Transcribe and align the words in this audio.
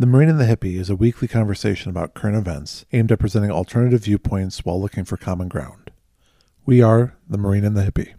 The 0.00 0.06
Marine 0.06 0.28
and 0.28 0.38
the 0.38 0.44
Hippie 0.44 0.78
is 0.78 0.90
a 0.90 0.94
weekly 0.94 1.26
conversation 1.26 1.90
about 1.90 2.14
current 2.14 2.36
events 2.36 2.84
aimed 2.92 3.10
at 3.10 3.18
presenting 3.18 3.50
alternative 3.50 4.04
viewpoints 4.04 4.64
while 4.64 4.80
looking 4.80 5.02
for 5.04 5.16
common 5.16 5.48
ground. 5.48 5.90
We 6.64 6.80
are 6.80 7.16
the 7.28 7.36
Marine 7.36 7.64
and 7.64 7.76
the 7.76 7.82
Hippie. 7.82 8.14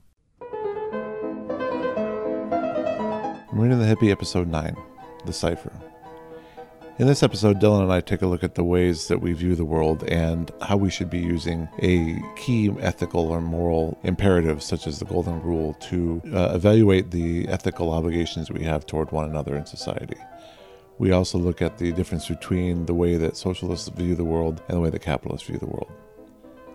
Marine 3.53 3.71
and 3.71 3.81
the 3.81 3.95
Hippie, 3.95 4.11
Episode 4.11 4.49
9 4.49 4.75
The 5.25 5.31
Cipher. 5.31 5.71
In 6.97 7.07
this 7.07 7.23
episode, 7.23 7.61
Dylan 7.61 7.83
and 7.83 7.93
I 7.93 8.01
take 8.01 8.23
a 8.23 8.27
look 8.27 8.43
at 8.43 8.55
the 8.55 8.63
ways 8.65 9.07
that 9.07 9.21
we 9.21 9.31
view 9.31 9.55
the 9.55 9.63
world 9.63 10.03
and 10.03 10.51
how 10.61 10.75
we 10.75 10.89
should 10.89 11.09
be 11.09 11.19
using 11.19 11.69
a 11.81 12.21
key 12.35 12.75
ethical 12.81 13.29
or 13.29 13.39
moral 13.39 13.97
imperative, 14.03 14.61
such 14.61 14.85
as 14.85 14.99
the 14.99 15.05
Golden 15.05 15.41
Rule, 15.41 15.75
to 15.75 16.21
uh, 16.33 16.51
evaluate 16.53 17.11
the 17.11 17.47
ethical 17.47 17.93
obligations 17.93 18.51
we 18.51 18.65
have 18.65 18.85
toward 18.85 19.13
one 19.13 19.29
another 19.29 19.55
in 19.55 19.65
society. 19.65 20.17
We 20.99 21.13
also 21.13 21.37
look 21.37 21.61
at 21.61 21.77
the 21.77 21.93
difference 21.93 22.27
between 22.27 22.85
the 22.85 22.93
way 22.93 23.15
that 23.15 23.37
socialists 23.37 23.87
view 23.87 24.15
the 24.15 24.25
world 24.25 24.61
and 24.67 24.75
the 24.75 24.81
way 24.81 24.89
that 24.89 25.01
capitalists 25.01 25.47
view 25.47 25.57
the 25.57 25.65
world. 25.65 25.89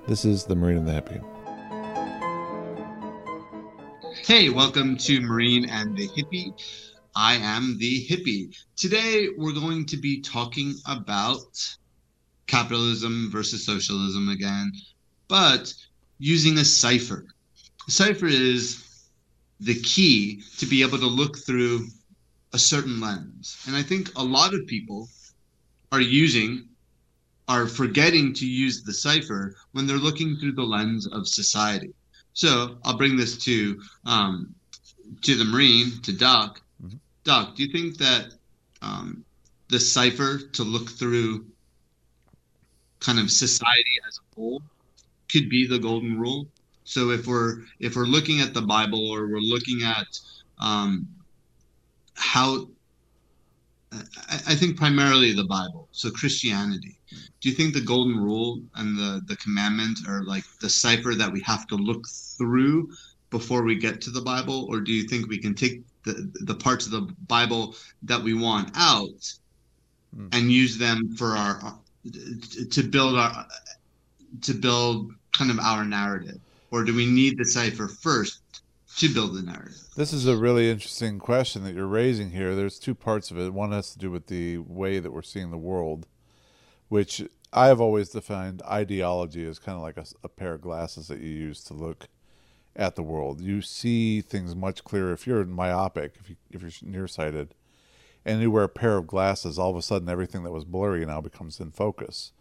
This 0.08 0.24
is 0.24 0.44
the 0.44 0.56
Marine 0.56 0.78
and 0.78 0.88
the 0.88 0.92
Hippie. 0.92 1.22
Hey, 4.24 4.48
welcome 4.48 4.96
to 4.96 5.20
Marine 5.20 5.68
and 5.68 5.94
the 5.94 6.08
Hippie. 6.08 6.54
I 7.14 7.34
am 7.34 7.76
the 7.78 8.06
hippie. 8.06 8.56
Today 8.76 9.28
we're 9.36 9.52
going 9.52 9.84
to 9.84 9.98
be 9.98 10.22
talking 10.22 10.72
about 10.86 11.76
capitalism 12.46 13.28
versus 13.30 13.66
socialism 13.66 14.30
again, 14.30 14.72
but 15.28 15.70
using 16.16 16.56
a 16.56 16.64
cipher. 16.64 17.26
A 17.86 17.90
cipher 17.90 18.26
is 18.26 19.06
the 19.60 19.78
key 19.82 20.42
to 20.56 20.64
be 20.64 20.80
able 20.80 20.96
to 20.96 21.06
look 21.06 21.36
through 21.36 21.88
a 22.54 22.58
certain 22.58 23.00
lens. 23.00 23.62
And 23.66 23.76
I 23.76 23.82
think 23.82 24.16
a 24.16 24.22
lot 24.22 24.54
of 24.54 24.64
people 24.66 25.08
are 25.90 26.00
using, 26.00 26.68
are 27.48 27.66
forgetting 27.66 28.32
to 28.34 28.46
use 28.46 28.84
the 28.84 28.94
cipher 28.94 29.56
when 29.72 29.86
they're 29.86 29.96
looking 29.96 30.36
through 30.36 30.52
the 30.52 30.62
lens 30.62 31.06
of 31.08 31.26
society. 31.26 31.92
So 32.32 32.78
I'll 32.84 32.96
bring 32.96 33.16
this 33.16 33.36
to 33.38 33.80
um, 34.06 34.54
to 35.22 35.34
the 35.36 35.44
Marine, 35.44 36.00
to 36.02 36.12
Doc. 36.12 36.62
Mm-hmm. 36.82 36.96
Doc, 37.24 37.56
do 37.56 37.64
you 37.64 37.72
think 37.72 37.98
that 37.98 38.34
um, 38.82 39.24
the 39.68 39.80
cipher 39.80 40.38
to 40.38 40.62
look 40.62 40.88
through 40.90 41.44
kind 43.00 43.18
of 43.18 43.30
society 43.30 43.94
as 44.08 44.18
a 44.18 44.34
whole 44.34 44.62
could 45.28 45.48
be 45.50 45.66
the 45.66 45.78
golden 45.78 46.18
rule? 46.18 46.46
So 46.84 47.10
if 47.10 47.26
we're 47.26 47.62
if 47.80 47.96
we're 47.96 48.06
looking 48.16 48.40
at 48.40 48.54
the 48.54 48.62
Bible 48.62 49.10
or 49.10 49.26
we're 49.26 49.38
looking 49.38 49.82
at 49.82 50.06
um, 50.60 51.08
how 52.14 52.68
I 54.46 54.54
think 54.56 54.76
primarily 54.76 55.32
the 55.32 55.44
Bible, 55.44 55.88
so 55.92 56.10
Christianity. 56.10 56.98
Do 57.40 57.48
you 57.48 57.54
think 57.54 57.74
the 57.74 57.80
golden 57.80 58.16
rule 58.16 58.60
and 58.74 58.98
the 58.98 59.22
the 59.26 59.36
commandment 59.36 59.98
are 60.08 60.24
like 60.24 60.44
the 60.60 60.68
cipher 60.68 61.14
that 61.14 61.32
we 61.32 61.40
have 61.42 61.66
to 61.68 61.76
look 61.76 62.08
through 62.08 62.90
before 63.30 63.62
we 63.62 63.76
get 63.76 64.00
to 64.02 64.10
the 64.10 64.20
Bible, 64.20 64.66
or 64.68 64.80
do 64.80 64.92
you 64.92 65.04
think 65.08 65.28
we 65.28 65.38
can 65.38 65.54
take 65.54 65.82
the 66.02 66.30
the 66.40 66.54
parts 66.54 66.86
of 66.86 66.92
the 66.92 67.08
Bible 67.28 67.76
that 68.02 68.20
we 68.20 68.34
want 68.34 68.70
out 68.74 69.22
mm. 70.16 70.28
and 70.32 70.50
use 70.50 70.76
them 70.76 71.14
for 71.16 71.36
our 71.36 71.78
to 72.70 72.82
build 72.82 73.16
our 73.16 73.46
to 74.42 74.54
build 74.54 75.12
kind 75.32 75.50
of 75.50 75.58
our 75.60 75.84
narrative, 75.84 76.40
or 76.72 76.82
do 76.82 76.94
we 76.94 77.06
need 77.06 77.38
the 77.38 77.44
cipher 77.44 77.86
first 77.86 78.40
to 78.96 79.12
build 79.12 79.34
the 79.34 79.42
narrative? 79.42 79.80
This 79.96 80.12
is 80.12 80.26
a 80.26 80.36
really 80.36 80.70
interesting 80.70 81.18
question 81.18 81.64
that 81.64 81.74
you're 81.74 81.86
raising 81.86 82.30
here. 82.30 82.54
There's 82.54 82.78
two 82.78 82.94
parts 82.94 83.30
of 83.30 83.38
it. 83.38 83.52
One 83.52 83.72
has 83.72 83.92
to 83.92 83.98
do 83.98 84.10
with 84.10 84.26
the 84.26 84.58
way 84.58 84.98
that 84.98 85.12
we're 85.12 85.22
seeing 85.22 85.50
the 85.50 85.56
world, 85.56 86.06
which 86.88 87.22
I 87.52 87.66
have 87.66 87.80
always 87.80 88.08
defined 88.08 88.62
ideology 88.62 89.46
as 89.46 89.58
kind 89.58 89.76
of 89.76 89.82
like 89.82 89.96
a, 89.96 90.06
a 90.22 90.28
pair 90.28 90.54
of 90.54 90.60
glasses 90.60 91.08
that 91.08 91.20
you 91.20 91.30
use 91.30 91.62
to 91.64 91.74
look 91.74 92.08
at 92.76 92.96
the 92.96 93.02
world. 93.02 93.40
You 93.40 93.62
see 93.62 94.20
things 94.20 94.54
much 94.56 94.84
clearer 94.84 95.12
if 95.12 95.26
you're 95.26 95.44
myopic, 95.44 96.14
if 96.18 96.28
you 96.28 96.36
if 96.50 96.62
you're 96.62 96.90
nearsighted, 96.90 97.54
and 98.24 98.40
you 98.40 98.50
wear 98.50 98.64
a 98.64 98.68
pair 98.68 98.96
of 98.96 99.06
glasses. 99.06 99.58
All 99.58 99.70
of 99.70 99.76
a 99.76 99.82
sudden, 99.82 100.08
everything 100.08 100.42
that 100.44 100.50
was 100.52 100.64
blurry 100.64 101.04
now 101.06 101.20
becomes 101.20 101.60
in 101.60 101.70
focus. 101.70 102.32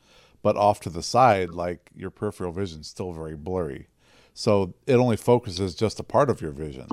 But 0.41 0.58
off 0.58 0.80
to 0.81 0.90
the 0.90 1.03
side, 1.03 1.52
like 1.52 1.90
your 1.96 2.09
peripheral 2.09 2.52
vision, 2.52 2.81
is 2.81 2.88
still 2.88 3.14
very 3.14 3.35
blurry. 3.35 3.88
So 4.34 4.74
it 4.88 4.96
only 4.96 5.18
focuses 5.18 5.76
just 5.76 6.00
a 6.00 6.04
part 6.04 6.30
of 6.30 6.42
your 6.42 6.52
vision. 6.52 6.88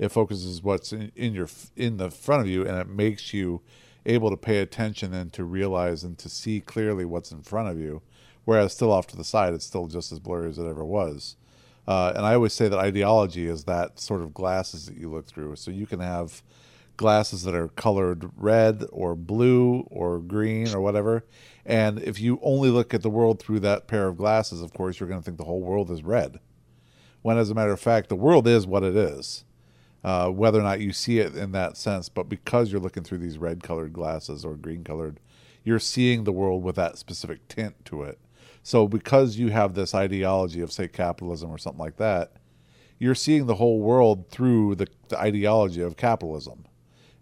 It 0.00 0.10
focuses 0.10 0.62
what's 0.62 0.92
in, 0.92 1.12
in 1.16 1.34
your 1.34 1.48
in 1.76 1.96
the 1.96 2.10
front 2.10 2.42
of 2.42 2.48
you, 2.48 2.66
and 2.66 2.78
it 2.78 2.88
makes 2.88 3.32
you 3.32 3.62
able 4.04 4.30
to 4.30 4.36
pay 4.36 4.58
attention 4.58 5.14
and 5.14 5.32
to 5.32 5.44
realize 5.44 6.04
and 6.04 6.18
to 6.18 6.28
see 6.28 6.60
clearly 6.60 7.04
what's 7.04 7.32
in 7.32 7.42
front 7.42 7.68
of 7.68 7.78
you. 7.78 8.02
Whereas 8.44 8.72
still 8.72 8.90
off 8.90 9.06
to 9.08 9.16
the 9.16 9.24
side, 9.24 9.54
it's 9.54 9.66
still 9.66 9.86
just 9.86 10.12
as 10.12 10.18
blurry 10.18 10.48
as 10.48 10.58
it 10.58 10.66
ever 10.66 10.84
was. 10.84 11.36
Uh, 11.86 12.12
and 12.14 12.24
I 12.26 12.34
always 12.34 12.52
say 12.52 12.68
that 12.68 12.78
ideology 12.78 13.46
is 13.46 13.64
that 13.64 13.98
sort 13.98 14.20
of 14.20 14.34
glasses 14.34 14.86
that 14.86 14.96
you 14.96 15.10
look 15.10 15.26
through. 15.26 15.56
So 15.56 15.70
you 15.70 15.86
can 15.86 16.00
have 16.00 16.42
glasses 16.96 17.44
that 17.44 17.54
are 17.54 17.68
colored 17.68 18.30
red 18.36 18.84
or 18.90 19.14
blue 19.14 19.86
or 19.90 20.18
green 20.18 20.74
or 20.74 20.80
whatever. 20.80 21.24
And 21.64 22.00
if 22.00 22.20
you 22.20 22.40
only 22.42 22.70
look 22.70 22.92
at 22.94 23.02
the 23.02 23.10
world 23.10 23.40
through 23.40 23.60
that 23.60 23.86
pair 23.86 24.08
of 24.08 24.16
glasses, 24.16 24.60
of 24.60 24.72
course, 24.72 24.98
you're 24.98 25.08
going 25.08 25.20
to 25.20 25.24
think 25.24 25.38
the 25.38 25.44
whole 25.44 25.60
world 25.62 25.90
is 25.90 26.02
red 26.02 26.40
when 27.22 27.38
as 27.38 27.50
a 27.50 27.54
matter 27.54 27.72
of 27.72 27.80
fact, 27.80 28.08
the 28.08 28.16
world 28.16 28.46
is 28.46 28.66
what 28.66 28.82
it 28.82 28.96
is. 28.96 29.44
Uh, 30.04 30.28
whether 30.28 30.58
or 30.58 30.64
not 30.64 30.80
you 30.80 30.92
see 30.92 31.20
it 31.20 31.36
in 31.36 31.52
that 31.52 31.76
sense, 31.76 32.08
but 32.08 32.28
because 32.28 32.72
you're 32.72 32.80
looking 32.80 33.04
through 33.04 33.18
these 33.18 33.38
red 33.38 33.62
colored 33.62 33.92
glasses 33.92 34.44
or 34.44 34.56
green 34.56 34.82
colored, 34.82 35.20
you're 35.62 35.78
seeing 35.78 36.24
the 36.24 36.32
world 36.32 36.64
with 36.64 36.74
that 36.74 36.98
specific 36.98 37.46
tint 37.46 37.84
to 37.84 38.02
it. 38.02 38.18
So, 38.64 38.88
because 38.88 39.36
you 39.36 39.50
have 39.50 39.74
this 39.74 39.94
ideology 39.94 40.60
of, 40.60 40.72
say, 40.72 40.88
capitalism 40.88 41.50
or 41.50 41.58
something 41.58 41.78
like 41.80 41.98
that, 41.98 42.32
you're 42.98 43.14
seeing 43.14 43.46
the 43.46 43.56
whole 43.56 43.80
world 43.80 44.28
through 44.28 44.74
the, 44.76 44.88
the 45.08 45.18
ideology 45.20 45.82
of 45.82 45.96
capitalism. 45.96 46.64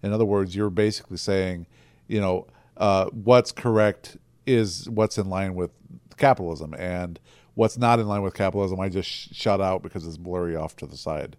In 0.03 0.13
other 0.13 0.25
words, 0.25 0.57
you're 0.57 0.71
basically 0.71 1.17
saying, 1.17 1.67
you 2.09 2.21
know, 2.21 2.47
uh, 2.77 3.07
what's 3.07 3.53
correct 3.53 4.17
is 4.47 4.89
what's 4.89 5.19
in 5.19 5.29
line 5.29 5.55
with 5.55 5.71
capitalism, 6.17 6.75
and 6.75 7.19
what's 7.61 7.77
not 7.77 8.01
in 8.01 8.09
line 8.09 8.23
with 8.23 8.33
capitalism, 8.33 8.81
I 8.81 8.89
just 8.89 9.07
sh- 9.07 9.29
shut 9.33 9.61
out 9.61 9.83
because 9.83 10.07
it's 10.07 10.17
blurry 10.17 10.57
off 10.57 10.77
to 10.77 10.87
the 10.87 10.97
side. 10.97 11.37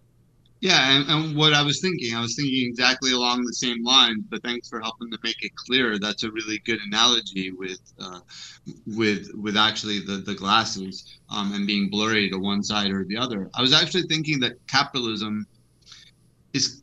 Yeah, 0.60 0.96
and, 0.96 1.10
and, 1.10 1.36
what 1.36 1.52
I 1.52 1.64
was 1.64 1.80
thinking, 1.80 2.14
I 2.14 2.20
was 2.20 2.36
thinking 2.36 2.68
exactly 2.68 3.10
along 3.10 3.42
the 3.42 3.52
same 3.52 3.82
lines. 3.82 4.22
But 4.30 4.40
thanks 4.44 4.68
for 4.68 4.80
helping 4.80 5.10
to 5.10 5.18
make 5.24 5.42
it 5.42 5.50
clear. 5.56 5.98
That's 5.98 6.22
a 6.22 6.30
really 6.30 6.60
good 6.60 6.78
analogy 6.86 7.50
with, 7.50 7.80
uh, 8.00 8.20
with 8.86 9.32
with 9.34 9.56
actually 9.56 9.98
the 9.98 10.18
the 10.18 10.36
glasses 10.36 11.18
um, 11.28 11.52
and 11.54 11.66
being 11.66 11.90
blurry 11.90 12.30
to 12.30 12.38
one 12.38 12.62
side 12.62 12.92
or 12.92 13.04
the 13.04 13.16
other. 13.16 13.50
I 13.54 13.60
was 13.60 13.72
actually 13.72 14.02
thinking 14.02 14.38
that 14.40 14.64
capitalism 14.68 15.44
is 16.52 16.82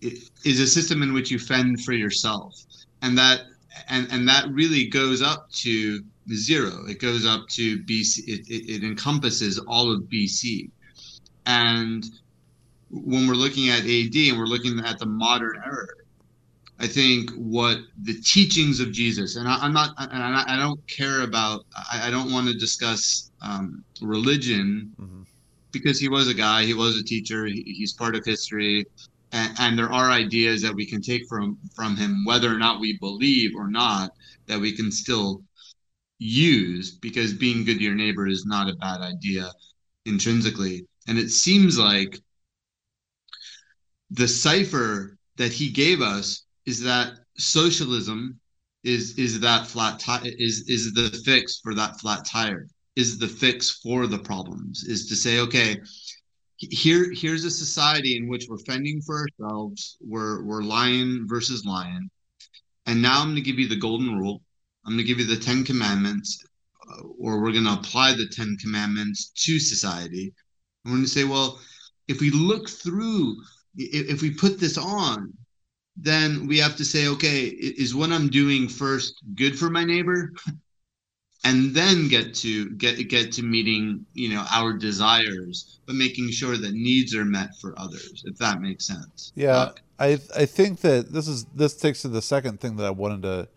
is 0.00 0.58
a 0.58 0.66
system 0.66 1.04
in 1.04 1.12
which 1.12 1.30
you 1.30 1.38
fend 1.38 1.84
for 1.84 1.92
yourself, 1.92 2.56
and 3.02 3.16
that 3.16 3.42
and 3.88 4.08
and 4.10 4.26
that 4.26 4.48
really 4.50 4.88
goes 4.88 5.22
up 5.22 5.48
to 5.52 6.02
zero. 6.34 6.86
It 6.86 7.00
goes 7.00 7.26
up 7.26 7.48
to 7.50 7.78
BC. 7.80 8.18
It, 8.26 8.48
it, 8.48 8.70
it 8.76 8.84
encompasses 8.84 9.58
all 9.58 9.92
of 9.92 10.02
BC, 10.02 10.70
and 11.46 12.04
when 12.90 13.26
we're 13.26 13.34
looking 13.34 13.68
at 13.68 13.80
AD 13.80 14.16
and 14.16 14.38
we're 14.38 14.46
looking 14.46 14.80
at 14.84 14.98
the 14.98 15.06
modern 15.06 15.60
era, 15.64 15.86
I 16.80 16.86
think 16.86 17.30
what 17.32 17.78
the 18.02 18.14
teachings 18.14 18.80
of 18.80 18.92
Jesus, 18.92 19.36
and 19.36 19.48
I, 19.48 19.64
am 19.64 19.72
not, 19.72 19.94
and 19.98 20.22
I, 20.22 20.44
I, 20.46 20.56
don't 20.56 20.84
care 20.86 21.22
about, 21.22 21.66
I, 21.74 22.06
I 22.06 22.10
don't 22.10 22.32
want 22.32 22.46
to 22.46 22.54
discuss 22.54 23.30
um, 23.42 23.84
religion 24.00 24.92
mm-hmm. 25.00 25.22
because 25.72 25.98
he 25.98 26.08
was 26.08 26.28
a 26.28 26.34
guy, 26.34 26.62
he 26.62 26.74
was 26.74 26.96
a 26.96 27.02
teacher, 27.02 27.46
he, 27.46 27.62
he's 27.66 27.92
part 27.92 28.14
of 28.14 28.24
history, 28.24 28.86
and, 29.32 29.52
and, 29.58 29.78
there 29.78 29.92
are 29.92 30.10
ideas 30.10 30.62
that 30.62 30.74
we 30.74 30.86
can 30.86 31.02
take 31.02 31.26
from 31.28 31.58
from 31.74 31.96
him, 31.96 32.24
whether 32.24 32.50
or 32.50 32.58
not 32.58 32.80
we 32.80 32.96
believe 32.96 33.54
or 33.56 33.68
not, 33.68 34.12
that 34.46 34.58
we 34.60 34.72
can 34.72 34.90
still 34.90 35.42
use 36.18 36.92
because 36.92 37.32
being 37.32 37.64
good 37.64 37.78
to 37.78 37.84
your 37.84 37.94
neighbor 37.94 38.26
is 38.26 38.44
not 38.46 38.68
a 38.68 38.76
bad 38.76 39.00
idea 39.00 39.50
intrinsically. 40.04 40.86
And 41.06 41.18
it 41.18 41.30
seems 41.30 41.78
like 41.78 42.18
the 44.10 44.28
cipher 44.28 45.16
that 45.36 45.52
he 45.52 45.70
gave 45.70 46.00
us 46.02 46.44
is 46.66 46.82
that 46.82 47.12
socialism 47.36 48.38
is 48.84 49.18
is 49.18 49.40
that 49.40 49.66
flat 49.66 49.98
tire 49.98 50.22
is 50.24 50.64
is 50.68 50.92
the 50.94 51.10
fix 51.24 51.58
for 51.62 51.74
that 51.74 51.98
flat 52.00 52.24
tire 52.24 52.66
is 52.96 53.18
the 53.18 53.28
fix 53.28 53.80
for 53.82 54.06
the 54.06 54.18
problems 54.18 54.84
is 54.84 55.06
to 55.08 55.16
say 55.16 55.40
okay 55.40 55.76
here 56.58 57.12
here's 57.12 57.44
a 57.44 57.50
society 57.50 58.16
in 58.16 58.28
which 58.28 58.46
we're 58.48 58.58
fending 58.58 59.00
for 59.02 59.26
ourselves 59.40 59.96
we're 60.00 60.44
we're 60.44 60.62
lion 60.62 61.26
versus 61.28 61.64
lion 61.64 62.08
and 62.86 63.00
now 63.02 63.20
i'm 63.20 63.28
going 63.28 63.36
to 63.36 63.40
give 63.40 63.58
you 63.58 63.68
the 63.68 63.76
golden 63.76 64.16
rule 64.16 64.42
I'm 64.88 64.94
going 64.94 65.04
to 65.04 65.04
give 65.04 65.18
you 65.18 65.26
the 65.26 65.36
Ten 65.36 65.64
Commandments, 65.64 66.42
uh, 66.90 67.02
or 67.18 67.42
we're 67.42 67.52
going 67.52 67.66
to 67.66 67.74
apply 67.74 68.14
the 68.14 68.26
Ten 68.26 68.56
Commandments 68.58 69.28
to 69.44 69.58
society. 69.58 70.32
I'm 70.86 70.92
going 70.92 71.02
to 71.02 71.08
say, 71.10 71.24
well, 71.24 71.60
if 72.08 72.22
we 72.22 72.30
look 72.30 72.70
through, 72.70 73.36
if, 73.76 74.14
if 74.14 74.22
we 74.22 74.30
put 74.30 74.58
this 74.58 74.78
on, 74.78 75.34
then 75.94 76.46
we 76.46 76.56
have 76.56 76.74
to 76.76 76.86
say, 76.86 77.08
okay, 77.08 77.44
is 77.48 77.94
what 77.94 78.12
I'm 78.12 78.30
doing 78.30 78.66
first 78.66 79.12
good 79.34 79.58
for 79.58 79.68
my 79.68 79.84
neighbor? 79.84 80.32
and 81.44 81.74
then 81.74 82.08
get 82.08 82.34
to 82.34 82.70
get 82.70 82.96
get 83.08 83.30
to 83.32 83.42
meeting 83.42 84.04
you 84.12 84.28
know 84.28 84.44
our 84.50 84.72
desires 84.72 85.78
but 85.86 85.94
making 85.94 86.28
sure 86.30 86.56
that 86.56 86.72
needs 86.72 87.14
are 87.14 87.24
met 87.24 87.50
for 87.60 87.78
others 87.78 88.24
if 88.26 88.36
that 88.38 88.60
makes 88.60 88.86
sense 88.86 89.32
yeah 89.36 89.70
i 90.00 90.18
i 90.34 90.44
think 90.44 90.80
that 90.80 91.12
this 91.12 91.28
is 91.28 91.44
this 91.54 91.76
takes 91.76 92.02
to 92.02 92.08
the 92.08 92.20
second 92.22 92.60
thing 92.60 92.74
that 92.74 92.86
i 92.86 92.90
wanted 92.90 93.22
to 93.22 93.48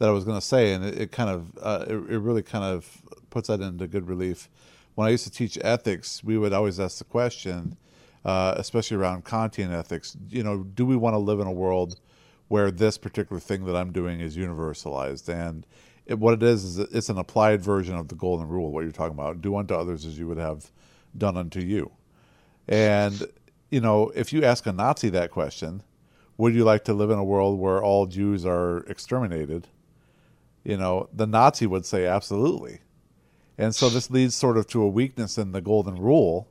that 0.00 0.08
i 0.08 0.12
was 0.12 0.24
going 0.24 0.36
to 0.38 0.44
say 0.46 0.72
and 0.72 0.84
it, 0.84 0.98
it 1.02 1.12
kind 1.12 1.30
of 1.30 1.56
uh, 1.62 1.84
it, 1.88 1.94
it 1.94 2.18
really 2.18 2.42
kind 2.42 2.64
of 2.64 3.02
puts 3.30 3.48
that 3.48 3.60
into 3.60 3.86
good 3.86 4.08
relief 4.08 4.50
when 4.96 5.06
i 5.06 5.10
used 5.10 5.24
to 5.24 5.30
teach 5.30 5.56
ethics 5.62 6.24
we 6.24 6.36
would 6.36 6.52
always 6.52 6.80
ask 6.80 6.98
the 6.98 7.04
question 7.04 7.76
uh, 8.24 8.54
especially 8.58 8.98
around 8.98 9.24
Kantian 9.24 9.72
ethics 9.72 10.16
you 10.28 10.42
know 10.42 10.64
do 10.64 10.84
we 10.84 10.96
want 10.96 11.14
to 11.14 11.18
live 11.18 11.40
in 11.40 11.46
a 11.46 11.52
world 11.52 12.00
where 12.48 12.72
this 12.72 12.98
particular 12.98 13.40
thing 13.40 13.64
that 13.66 13.76
i'm 13.76 13.92
doing 13.92 14.20
is 14.20 14.36
universalized 14.36 15.28
and 15.28 15.66
it, 16.10 16.18
what 16.18 16.34
it 16.34 16.42
is 16.42 16.64
is 16.64 16.78
it's 16.78 17.08
an 17.08 17.18
applied 17.18 17.62
version 17.62 17.94
of 17.94 18.08
the 18.08 18.16
golden 18.16 18.48
rule. 18.48 18.72
What 18.72 18.82
you're 18.82 18.92
talking 18.92 19.14
about: 19.14 19.40
do 19.40 19.56
unto 19.56 19.74
others 19.74 20.06
as 20.06 20.18
you 20.18 20.26
would 20.28 20.38
have 20.38 20.70
done 21.16 21.36
unto 21.36 21.60
you. 21.60 21.92
And 22.68 23.26
you 23.70 23.80
know, 23.80 24.10
if 24.16 24.32
you 24.32 24.44
ask 24.44 24.66
a 24.66 24.72
Nazi 24.72 25.10
that 25.10 25.30
question, 25.30 25.82
would 26.36 26.54
you 26.54 26.64
like 26.64 26.84
to 26.84 26.94
live 26.94 27.10
in 27.10 27.18
a 27.18 27.24
world 27.24 27.58
where 27.60 27.82
all 27.82 28.06
Jews 28.06 28.44
are 28.44 28.78
exterminated? 28.88 29.68
You 30.64 30.76
know, 30.76 31.08
the 31.12 31.26
Nazi 31.26 31.66
would 31.66 31.86
say 31.86 32.06
absolutely. 32.06 32.80
And 33.56 33.74
so 33.74 33.88
this 33.88 34.10
leads 34.10 34.34
sort 34.34 34.56
of 34.56 34.66
to 34.68 34.82
a 34.82 34.88
weakness 34.88 35.36
in 35.36 35.52
the 35.52 35.60
golden 35.60 35.96
rule, 35.96 36.48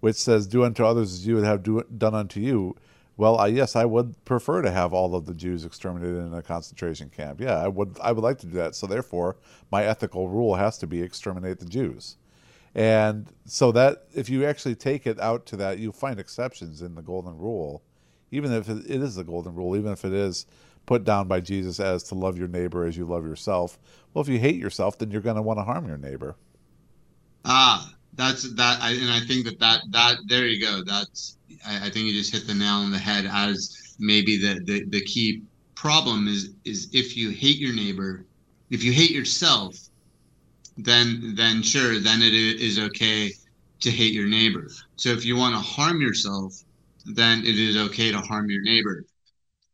which 0.00 0.16
says, 0.16 0.46
"Do 0.46 0.64
unto 0.64 0.84
others 0.84 1.12
as 1.12 1.26
you 1.26 1.36
would 1.36 1.44
have 1.44 1.62
do, 1.62 1.82
done 1.96 2.14
unto 2.14 2.40
you." 2.40 2.76
Well, 3.16 3.38
I, 3.38 3.46
yes, 3.48 3.76
I 3.76 3.84
would 3.84 4.24
prefer 4.24 4.62
to 4.62 4.70
have 4.70 4.92
all 4.92 5.14
of 5.14 5.26
the 5.26 5.34
Jews 5.34 5.64
exterminated 5.64 6.16
in 6.16 6.34
a 6.34 6.42
concentration 6.42 7.10
camp. 7.10 7.40
Yeah, 7.40 7.58
I 7.58 7.68
would. 7.68 7.96
I 8.00 8.12
would 8.12 8.24
like 8.24 8.38
to 8.38 8.46
do 8.46 8.54
that. 8.54 8.74
So 8.74 8.86
therefore, 8.86 9.36
my 9.70 9.84
ethical 9.84 10.28
rule 10.28 10.56
has 10.56 10.78
to 10.78 10.86
be 10.86 11.02
exterminate 11.02 11.58
the 11.60 11.66
Jews. 11.66 12.16
And 12.74 13.32
so 13.44 13.70
that 13.72 14.06
if 14.14 14.28
you 14.28 14.44
actually 14.44 14.74
take 14.74 15.06
it 15.06 15.20
out 15.20 15.46
to 15.46 15.56
that, 15.56 15.78
you 15.78 15.92
find 15.92 16.18
exceptions 16.18 16.82
in 16.82 16.96
the 16.96 17.02
golden 17.02 17.38
rule, 17.38 17.82
even 18.32 18.52
if 18.52 18.68
it 18.68 18.84
is 18.90 19.14
the 19.14 19.22
golden 19.22 19.54
rule, 19.54 19.76
even 19.76 19.92
if 19.92 20.04
it 20.04 20.12
is 20.12 20.46
put 20.86 21.04
down 21.04 21.28
by 21.28 21.40
Jesus 21.40 21.80
as 21.80 22.02
to 22.04 22.14
love 22.14 22.38
your 22.38 22.48
neighbor 22.48 22.84
as 22.84 22.96
you 22.96 23.04
love 23.06 23.24
yourself. 23.24 23.78
Well, 24.12 24.22
if 24.22 24.28
you 24.28 24.38
hate 24.38 24.56
yourself, 24.56 24.98
then 24.98 25.10
you're 25.10 25.20
going 25.20 25.36
to 25.36 25.42
want 25.42 25.58
to 25.58 25.64
harm 25.64 25.88
your 25.88 25.98
neighbor. 25.98 26.36
Ah, 27.44 27.92
that's 28.14 28.54
that, 28.54 28.80
I, 28.80 28.92
and 28.92 29.10
I 29.10 29.20
think 29.20 29.44
that 29.44 29.58
that 29.58 29.82
that 29.90 30.18
there 30.28 30.46
you 30.46 30.60
go. 30.60 30.82
That's 30.84 31.36
I, 31.66 31.86
I 31.86 31.90
think 31.90 32.06
you 32.06 32.12
just 32.12 32.32
hit 32.32 32.46
the 32.46 32.54
nail 32.54 32.74
on 32.74 32.90
the 32.90 32.98
head 32.98 33.28
as 33.30 33.96
maybe 33.98 34.36
the, 34.38 34.60
the, 34.64 34.84
the 34.86 35.00
key 35.02 35.42
problem 35.74 36.28
is 36.28 36.50
is 36.64 36.88
if 36.92 37.16
you 37.16 37.30
hate 37.30 37.58
your 37.58 37.74
neighbor, 37.74 38.26
if 38.70 38.82
you 38.82 38.92
hate 38.92 39.10
yourself, 39.10 39.76
then 40.76 41.34
then 41.36 41.62
sure, 41.62 41.98
then 42.00 42.22
it 42.22 42.32
is 42.32 42.78
okay 42.78 43.32
to 43.80 43.90
hate 43.90 44.14
your 44.14 44.28
neighbor. 44.28 44.68
So 44.96 45.10
if 45.10 45.24
you 45.24 45.36
want 45.36 45.54
to 45.54 45.60
harm 45.60 46.00
yourself, 46.00 46.54
then 47.04 47.40
it 47.40 47.58
is 47.58 47.76
okay 47.76 48.10
to 48.12 48.18
harm 48.18 48.48
your 48.48 48.62
neighbor. 48.62 49.04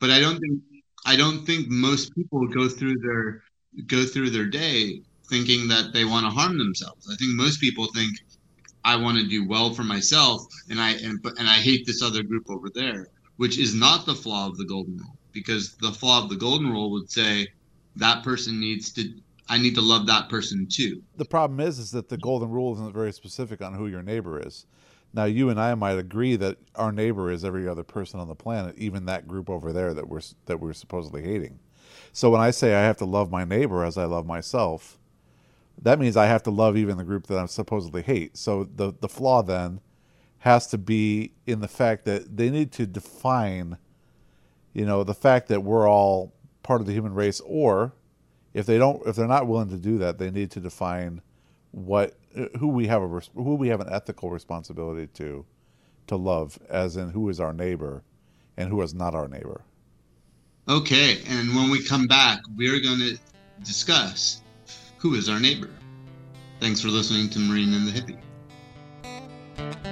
But 0.01 0.11
I 0.11 0.19
don't 0.19 0.39
think 0.41 0.61
I 1.07 1.17
don't 1.17 1.47
think 1.47 1.69
most 1.69 2.15
people 2.15 2.47
go 2.49 2.69
through 2.69 2.99
their 2.99 3.43
go 3.87 4.05
through 4.05 4.31
their 4.31 4.47
day 4.47 5.03
thinking 5.29 5.69
that 5.69 5.93
they 5.93 6.05
want 6.05 6.27
to 6.27 6.31
harm 6.31 6.59
themselves. 6.59 7.09
I 7.11 7.15
think 7.17 7.35
most 7.35 7.61
people 7.61 7.87
think 7.95 8.17
I 8.85 8.97
want 8.97 9.19
to 9.19 9.29
do 9.29 9.47
well 9.47 9.73
for 9.73 9.85
myself, 9.85 10.43
and 10.69 10.81
I 10.81 10.93
and 10.93 11.25
and 11.39 11.49
I 11.49 11.55
hate 11.55 11.87
this 11.87 12.03
other 12.03 12.23
group 12.23 12.51
over 12.51 12.69
there, 12.75 13.09
which 13.37 13.59
is 13.59 13.75
not 13.75 14.07
the 14.07 14.15
flaw 14.15 14.49
of 14.49 14.57
the 14.57 14.65
golden 14.65 14.97
rule, 14.97 15.17
because 15.33 15.77
the 15.77 15.93
flaw 15.93 16.23
of 16.23 16.29
the 16.29 16.37
golden 16.37 16.71
rule 16.71 16.91
would 16.91 17.11
say 17.11 17.47
that 17.97 18.23
person 18.25 18.61
needs 18.61 18.93
to. 18.95 19.15
I 19.49 19.59
need 19.59 19.75
to 19.75 19.81
love 19.81 20.07
that 20.07 20.29
person 20.29 20.67
too. 20.71 21.03
The 21.17 21.25
problem 21.25 21.59
is, 21.59 21.79
is 21.79 21.91
that 21.91 22.09
the 22.09 22.17
golden 22.17 22.51
rule 22.51 22.73
isn't 22.75 22.93
very 22.93 23.13
specific 23.13 23.61
on 23.61 23.75
who 23.75 23.89
your 23.89 24.03
neighbor 24.03 24.41
is. 24.41 24.65
Now, 25.13 25.25
you 25.25 25.49
and 25.49 25.61
I 25.61 25.75
might 25.75 25.99
agree 25.99 26.37
that 26.37 26.59
our 26.77 26.93
neighbor 26.93 27.31
is 27.31 27.45
every 27.45 27.67
other 27.67 27.83
person 27.83 28.21
on 28.21 28.29
the 28.29 28.35
planet, 28.35 28.77
even 28.79 29.07
that 29.07 29.27
group 29.27 29.51
over 29.51 29.73
there 29.73 29.93
that 29.93 30.09
we're 30.09 30.21
that 30.47 30.61
we're 30.61 30.73
supposedly 30.73 31.23
hating. 31.23 31.59
So 32.13 32.31
when 32.31 32.41
I 32.41 32.51
say 32.51 32.75
I 32.75 32.83
have 32.83 32.97
to 32.99 33.05
love 33.05 33.31
my 33.31 33.45
neighbor 33.45 33.85
as 33.85 33.99
I 33.99 34.05
love 34.05 34.27
myself, 34.27 34.99
that 35.83 35.99
means 35.99 36.17
I 36.17 36.27
have 36.27 36.43
to 36.45 36.51
love 36.51 36.77
even 36.77 36.97
the 36.97 37.05
group 37.05 37.27
that 37.27 37.39
I 37.39 37.47
supposedly 37.47 38.03
hate. 38.03 38.37
So 38.37 38.65
the 38.65 38.93
the 39.01 39.09
flaw 39.09 39.43
then 39.43 39.81
has 40.39 40.67
to 40.69 40.79
be 40.79 41.33
in 41.47 41.61
the 41.61 41.69
fact 41.69 42.05
that 42.05 42.37
they 42.37 42.49
need 42.49 42.73
to 42.73 42.87
define, 42.87 43.79
you 44.73 44.87
know, 44.87 45.05
the 45.05 45.15
fact 45.15 45.49
that 45.49 45.63
we're 45.63 45.89
all 45.89 46.33
part 46.63 46.81
of 46.81 46.87
the 46.87 46.93
human 46.93 47.15
race, 47.15 47.41
or 47.45 47.93
if 48.55 48.65
they 48.65 48.79
don't, 48.79 49.07
if 49.07 49.17
they're 49.17 49.27
not 49.27 49.47
willing 49.49 49.69
to 49.71 49.77
do 49.77 49.99
that, 49.99 50.19
they 50.19 50.31
need 50.31 50.51
to 50.53 50.61
define 50.61 51.21
what 51.73 52.17
who 52.59 52.69
we 52.69 52.87
have 52.87 53.03
a 53.03 53.21
who 53.35 53.55
we 53.55 53.69
have 53.69 53.81
an 53.81 53.89
ethical 53.91 54.31
responsibility 54.31 55.07
to 55.15 55.45
to 56.07 56.17
love, 56.17 56.59
as 56.69 56.97
in 56.97 57.11
who 57.11 57.29
is 57.29 57.41
our 57.41 57.53
neighbor 57.53 58.03
and 58.57 58.69
who 58.69 58.83
is 58.83 58.95
not 58.95 59.15
our 59.15 59.29
neighbor. 59.29 59.63
Okay, 60.69 61.23
and 61.27 61.55
when 61.55 61.71
we 61.71 61.83
come 61.83 62.07
back, 62.07 62.41
we're 62.57 62.81
going 62.81 62.99
to 62.99 63.19
discuss 63.65 64.43
who 64.99 65.15
is 65.15 65.29
our 65.29 65.41
neighbor? 65.41 65.71
Thanks 66.61 66.81
for 66.81 66.89
listening 66.89 67.31
to 67.31 67.39
Marine 67.39 67.73
and 67.73 67.89
the 67.89 67.93
Hippie. 67.93 69.90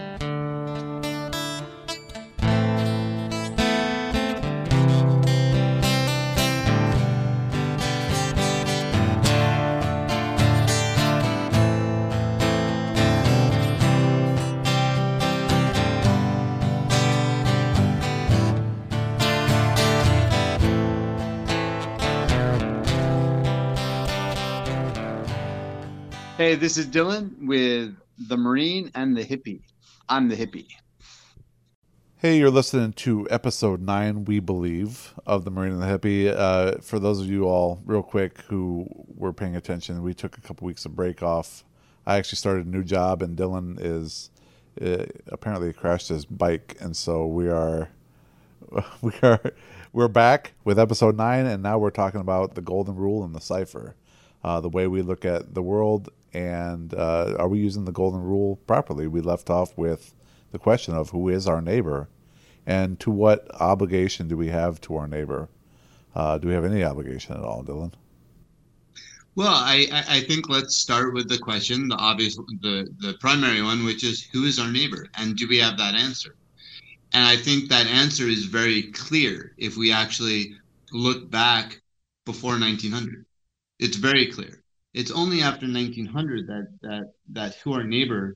Hey, 26.39 26.55
this 26.55 26.79
is 26.79 26.87
Dylan 26.87 27.49
with 27.49 27.97
the 28.29 28.37
Marine 28.37 28.93
and 28.95 29.17
the 29.17 29.25
Hippie. 29.25 29.63
I'm 30.09 30.29
the 30.29 30.37
Hippie. 30.37 30.69
Hey, 32.19 32.39
you're 32.39 32.49
listening 32.49 32.93
to 32.93 33.27
episode 33.29 33.83
nine, 33.83 34.25
we 34.25 34.39
believe, 34.39 35.15
of 35.27 35.45
the 35.45 35.51
Marine 35.51 35.73
and 35.73 35.83
the 35.83 35.87
Hippie. 35.87 36.33
Uh, 36.33 36.81
for 36.81 37.01
those 37.01 37.21
of 37.21 37.27
you 37.27 37.49
all, 37.49 37.83
real 37.85 38.05
quick, 38.05 38.43
who 38.43 38.87
were 39.17 39.33
paying 39.33 39.57
attention, 39.57 40.01
we 40.05 40.15
took 40.15 40.39
a 40.39 40.41
couple 40.41 40.65
weeks 40.65 40.85
of 40.85 40.95
break 40.95 41.25
off. 41.25 41.65
I 42.07 42.19
actually 42.19 42.37
started 42.37 42.67
a 42.67 42.71
new 42.71 42.85
job, 42.85 43.21
and 43.21 43.37
Dylan 43.37 43.77
is 43.81 44.31
uh, 44.81 45.07
apparently 45.27 45.73
crashed 45.73 46.07
his 46.07 46.25
bike, 46.25 46.77
and 46.79 46.97
so 46.97 47.27
we 47.27 47.49
are 47.49 47.89
we 49.03 49.11
are 49.25 49.41
we're 49.93 50.07
back 50.07 50.53
with 50.63 50.79
episode 50.79 51.17
nine, 51.17 51.47
and 51.47 51.65
now 51.65 51.79
we're 51.79 51.91
talking 51.91 52.21
about 52.21 52.55
the 52.55 52.63
golden 52.63 52.95
rule 52.95 53.25
and 53.25 53.35
the 53.35 53.41
cipher, 53.41 53.97
uh, 54.45 54.61
the 54.61 54.69
way 54.69 54.87
we 54.87 55.03
look 55.03 55.25
at 55.25 55.55
the 55.55 55.63
world 55.63 56.11
and 56.33 56.95
uh, 56.95 57.37
are 57.39 57.49
we 57.49 57.59
using 57.59 57.85
the 57.85 57.93
golden 57.93 58.23
rule 58.23 58.57
properly? 58.67 59.07
We 59.07 59.21
left 59.21 59.51
off 59.51 59.77
with 59.77 60.15
the 60.53 60.59
question 60.59 60.95
of 60.95 61.11
who 61.11 61.29
is 61.29 61.47
our 61.47 61.61
neighbor, 61.61 62.09
and 62.67 62.99
to 63.01 63.11
what 63.11 63.49
obligation 63.61 64.29
do 64.29 64.37
we 64.37 64.49
have 64.49 64.81
to 64.83 64.97
our 64.97 65.09
neighbor? 65.09 65.49
Uh, 66.15 66.39
do 66.39 66.49
we 66.49 66.55
have 66.55 66.65
any 66.65 66.83
obligation 66.85 67.37
at 67.37 67.43
all, 67.43 67.63
Dylan? 67.63 67.93
Well, 69.35 69.55
I, 69.55 69.87
I 70.09 70.21
think 70.23 70.49
let's 70.49 70.75
start 70.75 71.15
with 71.15 71.29
the 71.29 71.39
question, 71.39 71.87
the 71.89 71.95
obvious, 71.95 72.37
the, 72.61 72.93
the 72.99 73.15
primary 73.21 73.63
one, 73.63 73.85
which 73.85 74.03
is 74.03 74.25
who 74.33 74.45
is 74.45 74.59
our 74.59 74.71
neighbor, 74.71 75.07
and 75.17 75.37
do 75.37 75.47
we 75.47 75.59
have 75.59 75.79
that 75.79 75.95
answer? 75.95 76.35
And 77.13 77.25
I 77.25 77.37
think 77.37 77.69
that 77.69 77.87
answer 77.87 78.25
is 78.25 78.47
very 78.47 78.83
clear 78.91 79.53
if 79.57 79.77
we 79.77 79.93
actually 79.93 80.57
look 80.93 81.31
back 81.31 81.81
before 82.25 82.59
1900. 82.59 83.25
It's 83.79 83.97
very 83.97 84.27
clear 84.27 84.63
it's 84.95 85.11
only 85.11 85.43
after 85.43 85.67
1900 85.67 86.47
that 86.47 86.67
that 86.83 87.13
that 87.33 87.55
who 87.57 87.73
our 87.75 87.85
neighbor 87.85 88.35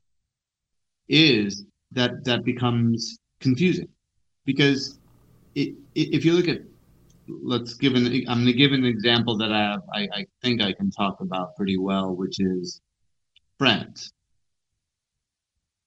is 1.09 1.65
that 1.93 2.25
that 2.25 2.45
becomes 2.45 3.19
confusing. 3.41 3.89
Because 4.45 4.99
it, 5.55 5.75
if 5.95 6.25
you 6.25 6.33
look 6.33 6.49
at 6.49 6.63
let's 7.29 7.75
give 7.75 7.95
an 7.95 8.07
i'm 8.29 8.39
going 8.43 8.47
to 8.47 8.53
give 8.53 8.73
an 8.73 8.85
example 8.85 9.37
that 9.39 9.53
i 9.53 9.61
have 9.61 9.83
I, 9.93 10.09
I 10.13 10.27
think 10.43 10.61
i 10.61 10.73
can 10.73 10.91
talk 10.91 11.21
about 11.21 11.55
pretty 11.57 11.79
well 11.79 12.15
which 12.17 12.41
is 12.41 12.81
france. 13.59 14.13